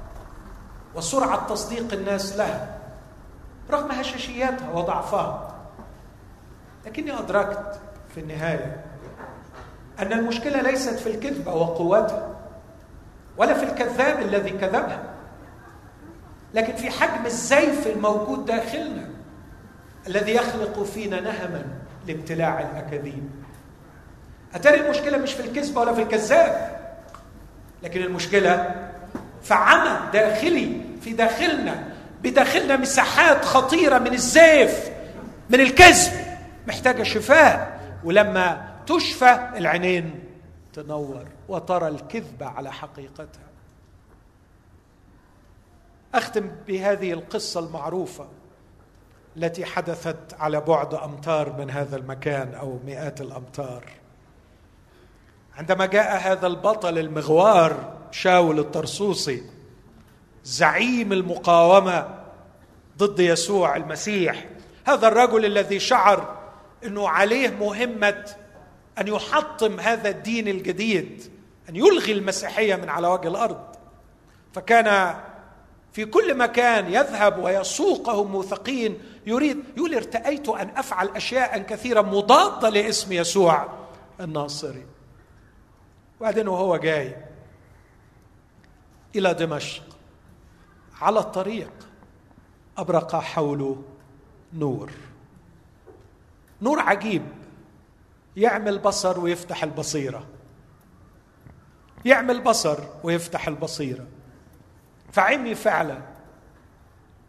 [0.94, 2.78] وسرعة تصديق الناس لها
[3.70, 5.54] رغم هشاشياتها وضعفها.
[6.86, 7.80] لكني أدركت
[8.14, 8.84] في النهاية
[9.98, 12.28] أن المشكلة ليست في الكذبة وقوتها
[13.36, 15.02] ولا في الكذاب الذي كذبها
[16.54, 19.08] لكن في حجم الزيف الموجود داخلنا
[20.06, 21.64] الذي يخلق فينا نهما
[22.06, 23.43] لابتلاع الأكاذيب.
[24.54, 26.80] أتاري المشكلة مش في الكذبة ولا في الكذاب
[27.82, 28.74] لكن المشكلة
[29.42, 34.90] في عمى داخلي في داخلنا بداخلنا مساحات خطيرة من الزيف
[35.50, 36.12] من الكذب
[36.66, 37.80] محتاجة شفاء.
[38.04, 40.24] ولما تشفى العينين
[40.72, 43.50] تنور وترى الكذبة على حقيقتها.
[46.14, 48.28] أختم بهذه القصة المعروفة
[49.36, 53.84] التي حدثت على بعد أمتار من هذا المكان أو مئات الأمتار.
[55.56, 59.42] عندما جاء هذا البطل المغوار شاول الطرسوسي
[60.44, 62.08] زعيم المقاومة
[62.98, 64.46] ضد يسوع المسيح
[64.86, 66.38] هذا الرجل الذي شعر
[66.84, 68.24] إنه عليه مهمة
[68.98, 71.22] أن يحطم هذا الدين الجديد
[71.68, 73.60] أن يلغي المسيحية من على وجه الأرض.
[74.52, 75.16] فكان
[75.92, 83.12] في كل مكان يذهب ويسوقهم موثقين يريد يقول ارتأيت أن أفعل أشياء كثيرة مضادة لاسم
[83.12, 83.68] يسوع
[84.20, 84.93] الناصري.
[86.24, 87.16] وبعدين وهو جاي
[89.16, 89.82] إلى دمشق
[91.00, 91.70] على الطريق
[92.78, 93.82] أبرق حوله
[94.52, 94.90] نور.
[96.62, 97.22] نور عجيب.
[98.36, 100.26] يعمل بصر ويفتح البصيرة.
[102.04, 104.06] يعمل بصر ويفتح البصيرة.
[105.12, 105.98] فعمي فعلا.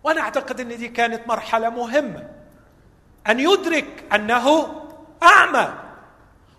[0.04, 2.30] وأنا أعتقد إن دي كانت مرحلة مهمة.
[3.28, 4.76] أن يدرك أنه
[5.24, 5.85] أعمى.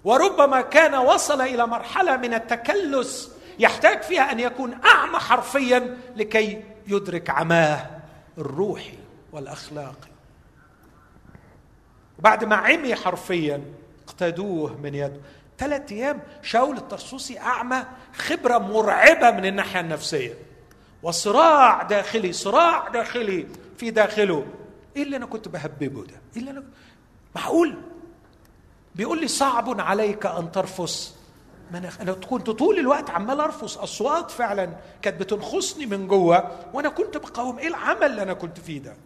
[0.07, 7.31] وربما كان وصل إلى مرحلة من التكلس يحتاج فيها أن يكون أعمى حرفيا لكي يدرك
[7.31, 7.91] عماه
[8.39, 8.99] الروحي
[9.33, 10.09] والأخلاقي.
[12.19, 13.63] وبعد ما عمي حرفيا
[14.09, 15.21] اقتدوه من يده
[15.59, 17.85] ثلاث أيام شاول الطرسوسي أعمى
[18.17, 20.35] خبرة مرعبة من الناحية النفسية.
[21.03, 23.47] وصراع داخلي صراع داخلي
[23.79, 24.47] في داخله.
[24.97, 26.15] إيه اللي أنا كنت بهببه ده.
[26.37, 26.65] إيه اللي أنا
[27.37, 27.77] معقول؟
[28.97, 31.15] بيقول لي صعب عليك أن ترفس.
[31.71, 33.77] مناخ أنا كنت طول الوقت عمال أرفس.
[33.77, 37.59] أصوات فعلا كانت بتنخصني من جوة وأنا كنت بقاوم.
[37.59, 38.97] إيه العمل اللي أنا كنت فيه ده؟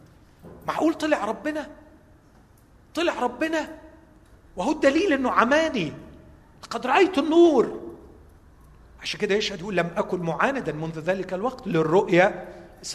[0.66, 1.70] معقول طلع ربنا؟
[2.94, 3.78] طلع ربنا؟
[4.56, 5.92] وهو الدليل إنه عماني.
[6.70, 7.80] قد رأيت النور.
[9.02, 12.48] عشان كده يشهد يقول لم أكن معاندا منذ ذلك الوقت للرؤيا.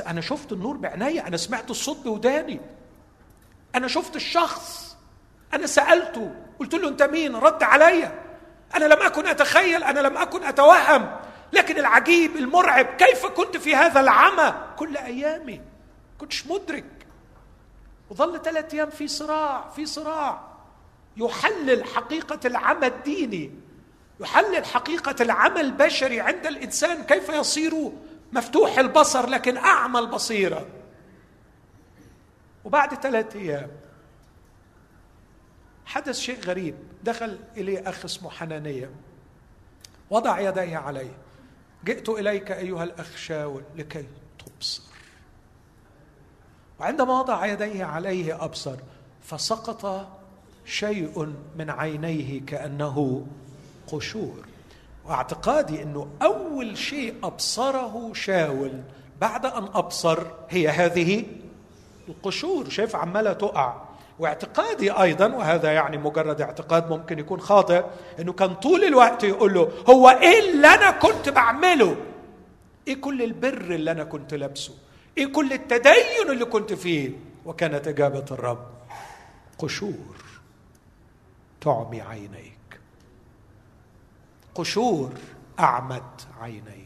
[0.07, 2.59] أنا شفت النور بعناية أنا سمعت الصوت بوداني.
[3.75, 4.97] أنا شفت الشخص.
[5.53, 6.44] أنا سألته.
[6.59, 8.21] قلت له أنت مين؟ رد عليا
[8.75, 11.15] أنا لم أكن أتخيل أنا لم أكن أتوهم.
[11.53, 15.61] لكن العجيب المرعب كيف كنت في هذا العمى كل أيامي؟
[16.19, 17.07] كنتش مدرك.
[18.09, 20.41] وظل ثلاث أيام في صراع في صراع.
[21.17, 23.51] يحلل حقيقة العمى الديني.
[24.19, 27.91] يحلل حقيقة العمى البشري عند الإنسان كيف يصير
[28.33, 30.67] مفتوح البصر لكن أعمى البصيرة.
[32.63, 33.69] وبعد ثلاثة أيام
[35.85, 36.75] حدث شيء غريب.
[37.03, 38.89] دخل إليه أخ اسمه حنانية.
[40.09, 41.11] وضع يديه عليه.
[41.85, 44.05] جئت إليك أيها الأخ شاول لكي
[44.39, 44.83] تبصر.
[46.79, 48.75] وعندما وضع يديه عليه أبصر
[49.23, 50.07] فسقط
[50.65, 53.27] شيء من عينيه كأنه
[53.87, 54.45] قشور.
[55.05, 58.81] واعتقادي إنه أول شيء أبصره شاول
[59.21, 61.25] بعد أن أبصر هي هذه
[62.07, 62.69] القشور.
[62.69, 63.84] شايف عمالة تقع.
[64.19, 67.83] واعتقادي أيضا وهذا يعني مجرد اعتقاد ممكن يكون خاطئ
[68.19, 71.95] إنه كان طول الوقت يقول له هو إيه اللي أنا كنت بعمله؟
[72.87, 74.73] إيه كل البر اللي أنا كنت لابسه؟
[75.17, 77.11] إيه كل التدين اللي كنت فيه؟
[77.45, 78.67] وكانت إجابة الرب
[79.59, 80.15] قشور
[81.61, 82.79] تعمي عينيك
[84.55, 85.11] قشور
[85.59, 86.85] أعمت عينيك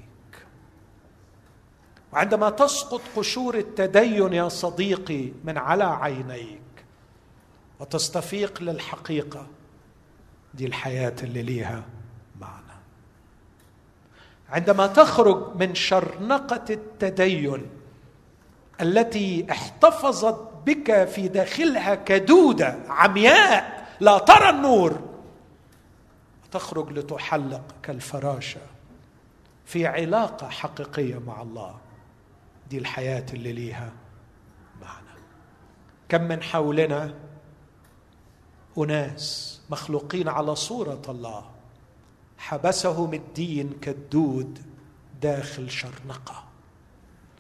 [2.14, 6.62] وعندما تسقط قشور التدين يا صديقي من على عينيك
[7.80, 9.48] وتستفيق للحقيقة
[10.54, 11.84] دي الحياة اللي ليها
[12.40, 12.80] معنى.
[14.50, 17.66] عندما تخرج من شرنقة التدين
[18.82, 25.00] التي احتفظت بك في داخلها كدودة عمياء لا ترى النور
[26.52, 28.62] تخرج لتحلق كالفراشة
[29.66, 31.76] في علاقة حقيقية مع الله.
[32.70, 33.92] دي الحياة اللي ليها
[34.82, 35.20] معنى.
[36.10, 37.14] كم من حولنا
[38.78, 41.46] أناس مخلوقين على صورة الله
[42.38, 44.60] حبسهم الدين كالدود
[45.22, 46.44] داخل شرنقة.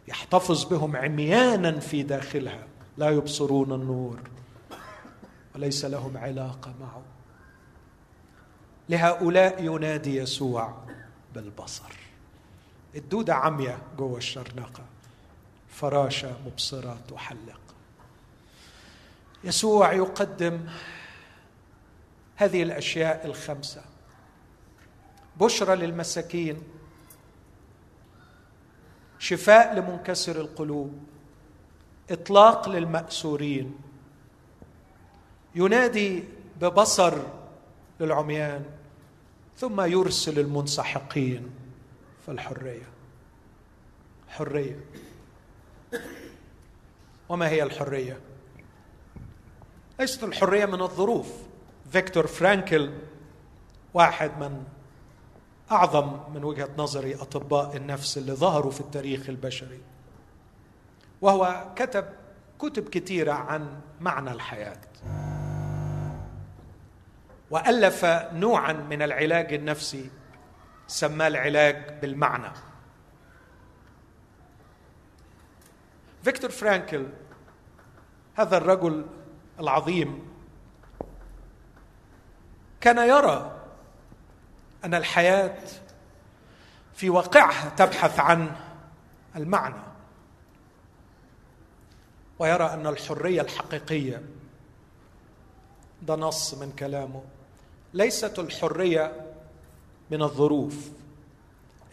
[0.08, 2.68] يحتفظ بهم عميانا في داخلها
[2.98, 4.20] لا يبصرون النور
[5.56, 7.02] وليس لهم علاقة معه.
[8.90, 10.74] لهؤلاء ينادي يسوع
[11.36, 11.94] بالبصر.
[12.96, 14.84] الدودة عمية جوه الشرنقة
[15.70, 17.60] فراشة مبصرة تحلق.
[19.44, 20.66] يسوع يقدم
[22.40, 23.82] هذه الأشياء الخمسة.
[25.40, 26.64] بشرى للمساكين.
[29.20, 31.04] شفاء لمنكسر القلوب.
[32.12, 33.76] إطلاق للمأسورين.
[35.56, 36.24] ينادي
[36.62, 37.18] ببصر
[38.00, 38.66] للعميان.
[39.58, 41.52] ثم يرسل المنسحقين
[42.26, 42.90] في الحرية.
[44.30, 44.80] حرية.
[47.30, 48.20] وما هي الحرية؟
[50.00, 51.49] ليست الحرية من الظروف.
[51.92, 52.94] فيكتور فرانكل
[53.94, 54.64] واحد من
[55.72, 59.82] أعظم من وجهة نظري أطباء النفس اللي ظهروا في التاريخ البشري.
[61.22, 62.06] وهو كتب
[62.60, 64.82] كتب كثيره عن معنى الحياة.
[67.52, 70.10] وألف نوعا من العلاج النفسي
[70.88, 72.52] سماه العلاج بالمعنى.
[76.24, 77.08] فيكتور فرانكل
[78.36, 79.06] هذا الرجل
[79.60, 80.30] العظيم
[82.82, 83.52] كان يرى
[84.86, 85.58] أن الحياة
[86.96, 88.52] في واقعها تبحث عن
[89.36, 89.76] المعنى
[92.40, 94.22] ويرى أن الحرية الحقيقية
[96.02, 97.24] ده نص من كلامه
[97.94, 99.26] ليست الحرية
[100.12, 100.90] من الظروف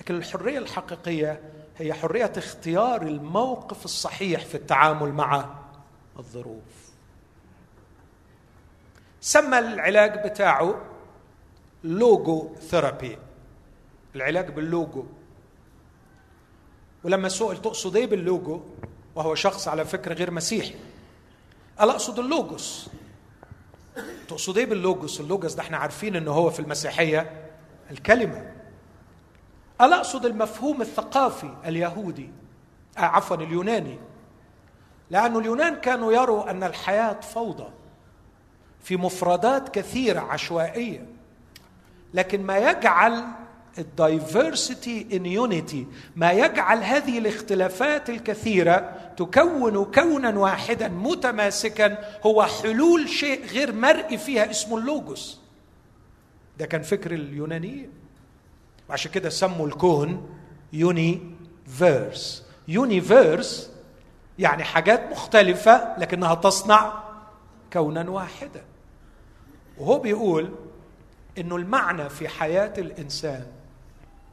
[0.01, 1.41] لكن الحرية الحقيقية
[1.79, 5.55] هي حرية اختيار الموقف الصحيح في التعامل مع
[6.19, 6.76] الظروف.
[9.27, 10.83] سمى العلاج بتاعه
[11.85, 13.19] logotherapy
[14.15, 15.05] العلاج باللوجو.
[17.05, 18.61] ولما سئل تقصد إيه باللوجو؟
[19.15, 20.75] وهو شخص على فكرة غير مسيحي.
[21.79, 22.91] قال أقصد اللوجوس؟
[24.29, 27.51] تقصد إيه باللوجوس؟ اللوجوس ده إحنا عارفين إنه هو في المسيحية
[27.91, 28.53] الكلمة.
[29.79, 32.31] قال أقصد المفهوم الثقافي اليهودي؟
[32.99, 33.99] آه عفوا اليوناني.
[35.11, 37.69] لأن اليونان كانوا يروا أن الحياة فوضى.
[38.83, 41.07] في مفردات كثيرة عشوائية.
[42.15, 43.25] لكن ما يجعل
[43.79, 45.87] ال diversity in unity
[46.17, 54.51] ما يجعل هذه الاختلافات الكثيرة تكون كونا واحدا متماسكا هو حلول شيء غير مرئي فيها
[54.51, 55.41] اسمه اللوجوس.
[56.59, 57.91] ده كان فكر اليونانيين.
[58.89, 60.29] وعشان كده سموا الكون
[60.73, 63.71] universe universe
[64.39, 67.06] يعني حاجات مختلفة لكنها تصنع
[67.73, 68.65] كونا واحدا.
[69.79, 70.55] وهو بيقول
[71.39, 73.47] إنه المعنى في حياة الإنسان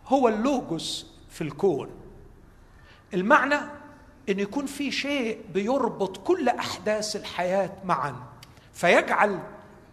[0.08, 1.90] هو اللوجوس في الكون.
[3.14, 3.56] المعنى
[4.30, 8.16] إن يكون في شيء بيربط كل أحداث الحياة معا
[8.74, 9.40] فيجعل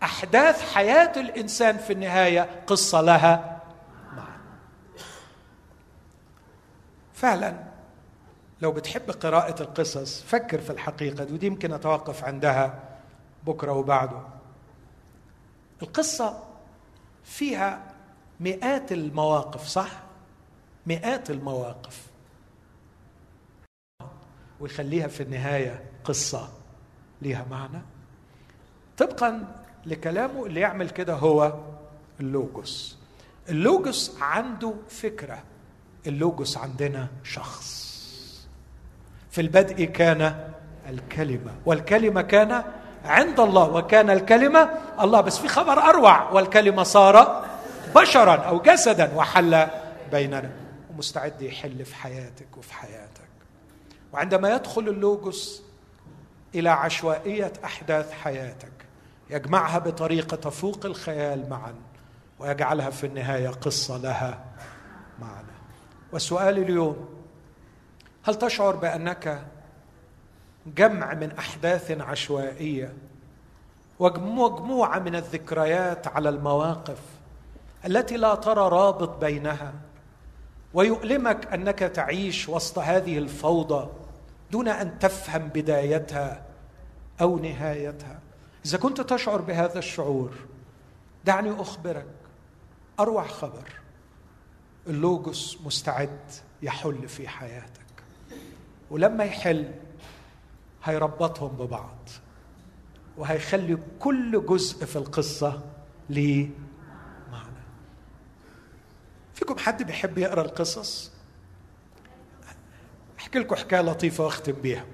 [0.02, 3.62] أحداث حياة الإنسان في النهاية قصة لها
[4.16, 4.42] معنى
[7.14, 7.64] فعلا
[8.62, 12.89] لو بتحب قراءة القصص فكر في الحقيقة دي ودي يمكن أتوقف عندها.
[13.46, 14.22] بكرة وبعده.
[15.82, 16.44] القصة
[17.24, 17.94] فيها
[18.40, 20.02] مئات المواقف صح؟
[20.86, 22.06] مئات المواقف.
[24.60, 26.48] ويخليها في النهاية قصة
[27.22, 27.82] ليها معنى.
[28.98, 29.54] طبقا
[29.86, 31.58] لكلامه اللي يعمل كده هو
[32.20, 32.98] اللوجوس.
[33.48, 35.42] اللوجوس عنده فكرة.
[36.06, 37.80] اللوجوس عندنا شخص.
[39.30, 40.52] في البدء كان
[40.88, 42.64] الكلمة والكلمة كان
[43.04, 44.70] عند الله وكان الكلمة
[45.00, 47.44] الله بس في خبر أروع والكلمة صار
[47.96, 49.66] بشرا أو جسدا وحل
[50.12, 50.50] بيننا.
[50.90, 53.30] ومستعد يحل في حياتك وفي حياتك.
[54.12, 55.62] وعندما يدخل اللوجوس
[56.54, 58.72] إلى عشوائية أحداث حياتك
[59.30, 61.74] يجمعها بطريقة تفوق الخيال معا
[62.38, 64.44] ويجعلها في النهاية قصة لها
[65.20, 65.46] معنى.
[66.12, 67.08] والسؤال اليوم
[68.24, 69.42] هل تشعر بأنك
[70.66, 72.92] جمع من أحداث عشوائية
[73.98, 76.98] ومجموعة من الذكريات على المواقف
[77.86, 79.72] التي لا ترى رابط بينها
[80.74, 83.88] ويؤلمك أنك تعيش وسط هذه الفوضى
[84.50, 86.42] دون أن تفهم بدايتها
[87.20, 88.18] أو نهايتها.
[88.64, 90.30] إذا كنت تشعر بهذا الشعور
[91.24, 92.06] دعني أخبرك
[93.00, 93.72] أروع خبر
[94.86, 96.18] اللوجوس مستعد
[96.62, 97.80] يحل في حياتك.
[98.90, 99.70] ولما يحل
[100.84, 102.08] هيربطهم ببعض.
[103.16, 105.62] وهيخلي كل جزء في القصة
[106.10, 106.48] ليه
[107.32, 107.62] معنى.
[109.34, 111.10] فيكم حد بيحب يقرأ القصص؟
[113.18, 114.84] أحكي لكم حكاية لطيفة واختم بيها.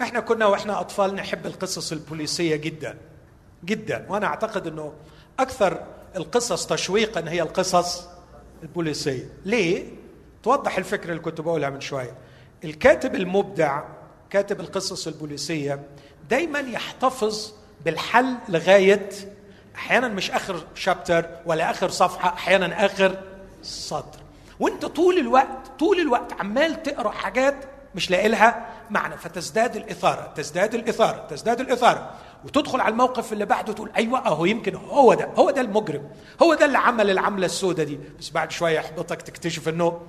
[0.00, 2.98] إحنا كنا وإحنا أطفال نحب القصص البوليسية جدا
[3.64, 4.06] جدا.
[4.08, 4.92] وأنا أعتقد إنه
[5.38, 5.86] أكثر
[6.16, 8.08] القصص تشويقا هي القصص
[8.62, 9.30] البوليسية.
[9.44, 9.92] ليه؟
[10.46, 12.14] توضح الفكرة اللي كنت بقولها من شوية.
[12.64, 13.82] الكاتب المبدع
[14.30, 15.80] كاتب القصص البوليسية
[16.30, 17.52] دايما يحتفظ
[17.84, 19.08] بالحل لغاية
[19.76, 23.16] أحيانا مش آخر شابتر ولا آخر صفحة أحيانا آخر
[23.62, 24.18] سطر.
[24.60, 27.56] وأنت طول الوقت طول الوقت عمال تقرأ حاجات
[27.94, 29.16] مش لاقي لها معنى.
[29.16, 32.10] فتزداد الإثارة تزداد الإثارة تزداد الإثارة.
[32.44, 36.08] وتدخل على الموقف اللي بعده تقول أيوه أهو يمكن هو ده هو ده المجرم.
[36.42, 37.98] هو ده اللي عمل العملة السوداء دي.
[38.18, 40.00] بس بعد شوية يحبطك تكتشف إنه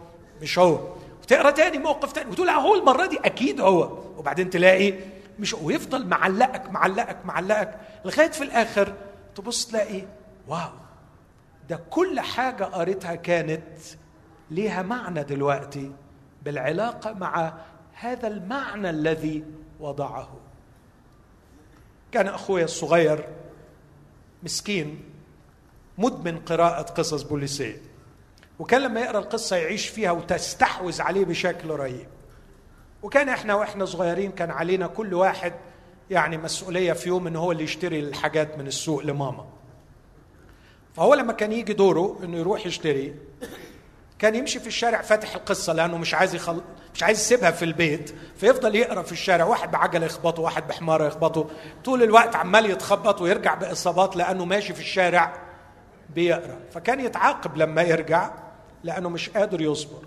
[0.41, 0.79] مش هو.
[1.27, 2.29] تقرا تاني موقف تاني.
[2.31, 3.97] وتقول هو المرة دي أكيد هو.
[4.17, 4.93] وبعدين تلاقي
[5.39, 8.93] مش ويفضل معلقك معلقك معلقك لغاية في الآخر
[9.35, 10.01] تبص تلاقي
[10.47, 10.69] واو
[11.69, 13.77] ده كل حاجة قريتها كانت
[14.51, 15.91] ليها معنى دلوقتي
[16.45, 17.53] بالعلاقة مع
[17.93, 19.43] هذا المعنى الذي
[19.79, 20.29] وضعه.
[22.11, 23.27] كان أخويا الصغير
[24.43, 25.03] مسكين
[25.97, 27.81] مدمن قراءة قصص بوليسية.
[28.59, 32.07] وكان لما يقرأ القصة يعيش فيها وتستحوذ عليه بشكل رهيب.
[33.03, 35.53] وكان إحنا وإحنا صغيرين كان علينا كل واحد
[36.09, 39.45] يعني مسؤولية في يوم ان هو اللي يشتري الحاجات من السوق لماما.
[40.95, 43.15] فهو لما كان يجي دوره إنه يروح يشتري
[44.19, 46.61] كان يمشي في الشارع فاتح القصة لأنه مش عايز يخل...
[46.93, 51.49] مش عايز يسيبها في البيت فيفضل يقرأ في الشارع واحد بعجلة يخبطه واحد بحمارة يخبطه
[51.85, 55.33] طول الوقت عمال يتخبط ويرجع بإصابات لأنه ماشي في الشارع
[56.15, 56.59] بيقرأ.
[56.71, 58.31] فكان يتعاقب لما يرجع
[58.83, 60.03] لأنه مش قادر يصبر.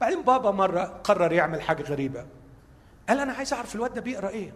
[0.00, 2.26] بعدين بابا مرة قرر يعمل حاجة غريبة.
[3.08, 4.52] قال أنا عايز أعرف الواد ده بيقرأ إيه؟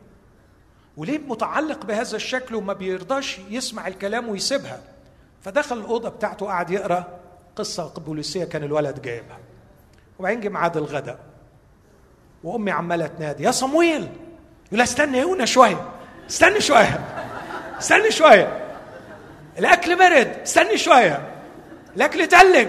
[0.97, 4.81] وليه متعلق بهذا الشكل وما بيرضاش يسمع الكلام ويسيبها؟
[5.43, 7.19] فدخل الأوضة بتاعته قعد يقرأ
[7.57, 9.39] قصة بوليسيه كان الولد جايبها.
[10.19, 11.19] وبعدين جه ميعاد الغداء.
[12.45, 14.09] وأمي عمالة تنادي يا صمويل!
[14.67, 15.89] يقول استنى يونا شوية
[16.31, 17.01] استني شوية
[17.79, 18.69] استني شوية.
[19.59, 21.29] الأكل برد استني شوية.
[21.97, 22.69] الأكل تلج.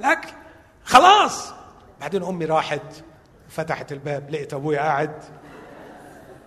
[0.00, 0.28] الاكل
[0.84, 1.52] خلاص.
[2.00, 3.04] بعدين أمي راحت
[3.48, 5.24] فتحت الباب لقيت أبويا قاعد.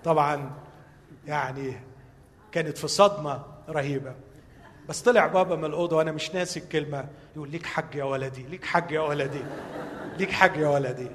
[0.04, 0.52] طبعا
[1.28, 1.80] يعني
[2.52, 4.16] كانت في صدمة رهيبة.
[4.90, 8.66] بس طلع بابا من الأوضة وأنا مش ناسي الكلمة يقول ليك حق يا ولدي ليك
[8.66, 9.44] حق يا ولدي
[10.18, 11.12] ليك حق يا ولدي.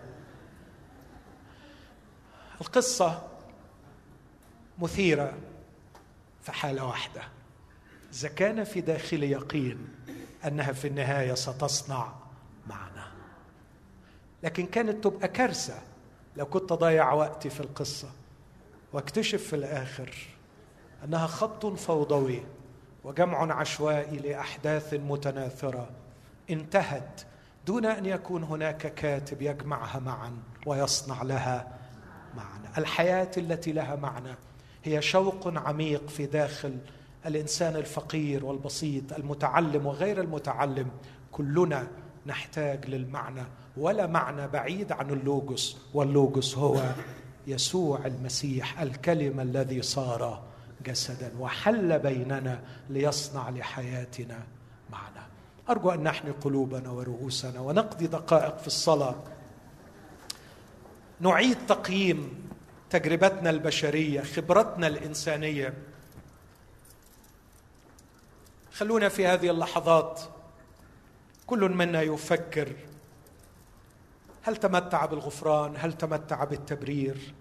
[2.60, 3.22] القصة
[4.78, 5.32] مثيرة
[6.42, 7.22] في حالة واحدة.
[8.12, 9.88] إذا كان في داخلي يقين
[10.44, 12.12] أنها في النهاية ستصنع
[14.44, 15.74] لكن كانت تبقى كارثة
[16.36, 18.08] لو كنت اضيع وقتي في القصة
[18.92, 20.14] واكتشف في الآخر
[21.04, 22.42] أنها خط فوضوي
[23.04, 25.90] وجمع عشوائي لأحداث متناثرة
[26.50, 27.22] انتهت
[27.66, 31.78] دون أن يكون هناك كاتب يجمعها معا ويصنع لها
[32.36, 32.78] معنى.
[32.78, 34.34] الحياة التي لها معنى
[34.84, 36.78] هي شوق عميق في داخل
[37.26, 40.90] الإنسان الفقير والبسيط المتعلم وغير المتعلم.
[41.32, 41.86] كلنا
[42.26, 43.42] نحتاج للمعنى
[43.76, 46.82] ولا معنى بعيد عن اللوجوس واللوجوس هو
[47.46, 50.42] يسوع المسيح الكلمة الذي صار
[50.84, 52.60] جسدا وحل بيننا
[52.90, 54.38] ليصنع لحياتنا
[54.90, 55.26] معنى
[55.70, 59.14] أرجو أن نحني قلوبنا ورؤوسنا ونقضي دقائق في الصلاة.
[61.20, 62.48] نعيد تقييم
[62.90, 65.74] تجربتنا البشرية خبرتنا الإنسانية.
[68.72, 70.20] خلونا في هذه اللحظات
[71.46, 72.72] كل منا يفكر
[74.44, 77.34] هل تمتع بالغفران؟ هل تمتع بالتبرير؟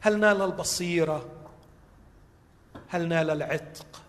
[0.00, 1.30] هل نال البصيرة؟
[2.88, 4.02] هل نال العتق؟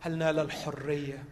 [0.00, 1.24] هل نال الحرية؟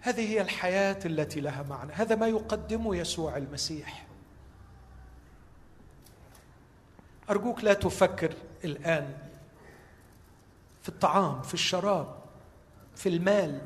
[0.00, 1.92] هذه هي الحياة التي لها معنى.
[1.92, 4.06] هذا ما يقدمه يسوع المسيح.
[7.30, 8.34] أرجوك لا تفكر
[8.64, 9.18] الآن
[10.82, 12.16] في الطعام في الشراب
[12.96, 13.60] في المال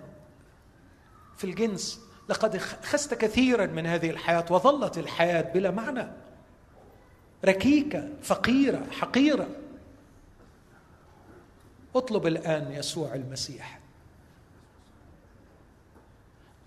[1.36, 2.07] في الجنس.
[2.28, 6.08] لقد خست كثيرا من هذه الحياة وظلت الحياة بلا معنى.
[7.44, 9.48] ركيكة فقيرة حقيرة.
[11.96, 13.80] اطلب الآن يسوع المسيح.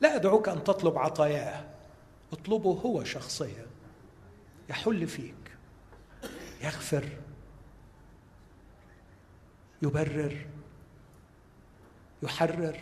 [0.01, 1.65] لا أدعوك أن تطلب عطاياه.
[2.33, 3.65] اطلبه هو شخصيا.
[4.69, 5.57] يحل فيك.
[6.63, 7.09] يغفر.
[9.81, 10.45] يبرر.
[12.23, 12.79] يحرر.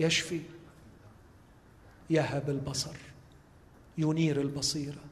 [0.00, 0.40] يشفي.
[2.10, 2.96] يهب البصر
[3.98, 5.04] ينير البصيرة.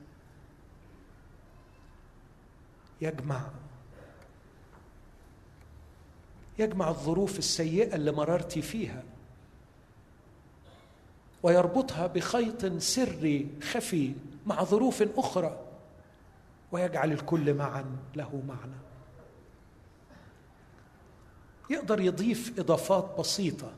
[3.01, 3.51] يجمع
[6.59, 9.03] يجمع الظروف السيئة اللي مررت فيها
[11.43, 14.15] ويربطها بخيط سري خفي
[14.47, 15.65] مع ظروف أخرى
[16.73, 18.79] ويجعل الكل معا له معنى.
[21.71, 23.73] يقدر يضيف إضافات بسيطة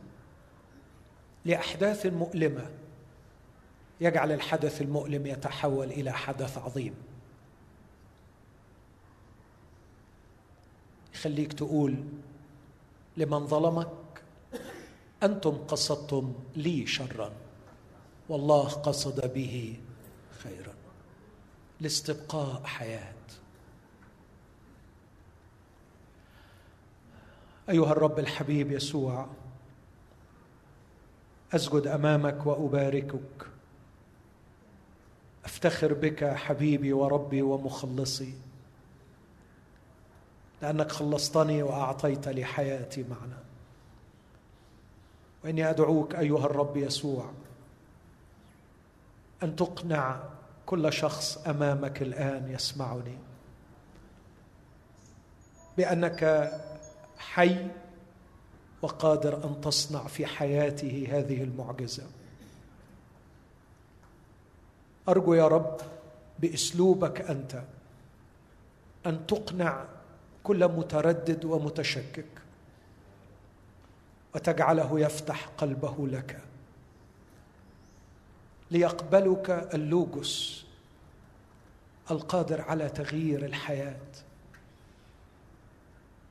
[1.44, 2.70] لأحداث مؤلمة
[4.00, 6.94] يجعل الحدث المؤلم يتحول إلى حدث عظيم.
[11.14, 12.04] يخليك تقول
[13.16, 14.22] لمن ظلمك
[15.22, 17.32] أنتم قصدتم لي شرا
[18.28, 19.80] والله قصد به
[20.38, 20.74] خيرا.
[21.80, 23.14] لاستبقاء حياة.
[27.68, 29.26] أيها الرب الحبيب يسوع
[31.54, 33.49] أسجد أمامك وأباركك
[35.50, 38.34] أفتخر بك حبيبي وربي ومخلصي
[40.62, 43.38] لأنك خلصتني وأعطيت لي حياتي معنا
[45.44, 47.30] وإني أدعوك أيها الرب يسوع
[49.42, 50.20] أن تقنع
[50.66, 53.18] كل شخص أمامك الآن يسمعني.
[55.76, 56.52] بأنك
[57.18, 57.66] حي
[58.82, 62.06] وقادر أن تصنع في حياته هذه المعجزة.
[65.10, 65.80] أرجو يا رب
[66.38, 67.62] بأسلوبك أنت
[69.06, 69.84] أن تقنع
[70.44, 72.26] كل متردد ومتشكك
[74.34, 76.40] وتجعله يفتح قلبه لك
[78.70, 80.66] ليقبلك اللوجوس
[82.10, 83.96] القادر على تغيير الحياة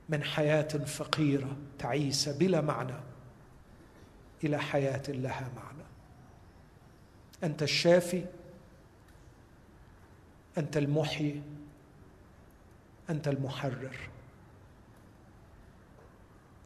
[0.08, 2.94] من حياة فقيرة تعيسه بلا معنى
[4.44, 5.84] إلى حياة لها معنى.
[7.44, 8.24] أنت الشافي
[10.58, 11.42] أنت المحيي
[13.10, 13.96] أنت المحرر.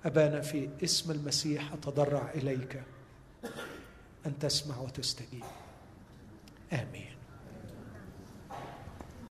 [0.04, 2.82] أبانا في اسم المسيح أتضرع إليك
[4.26, 5.44] أن تسمع وتستجيب.
[6.72, 7.13] آمين.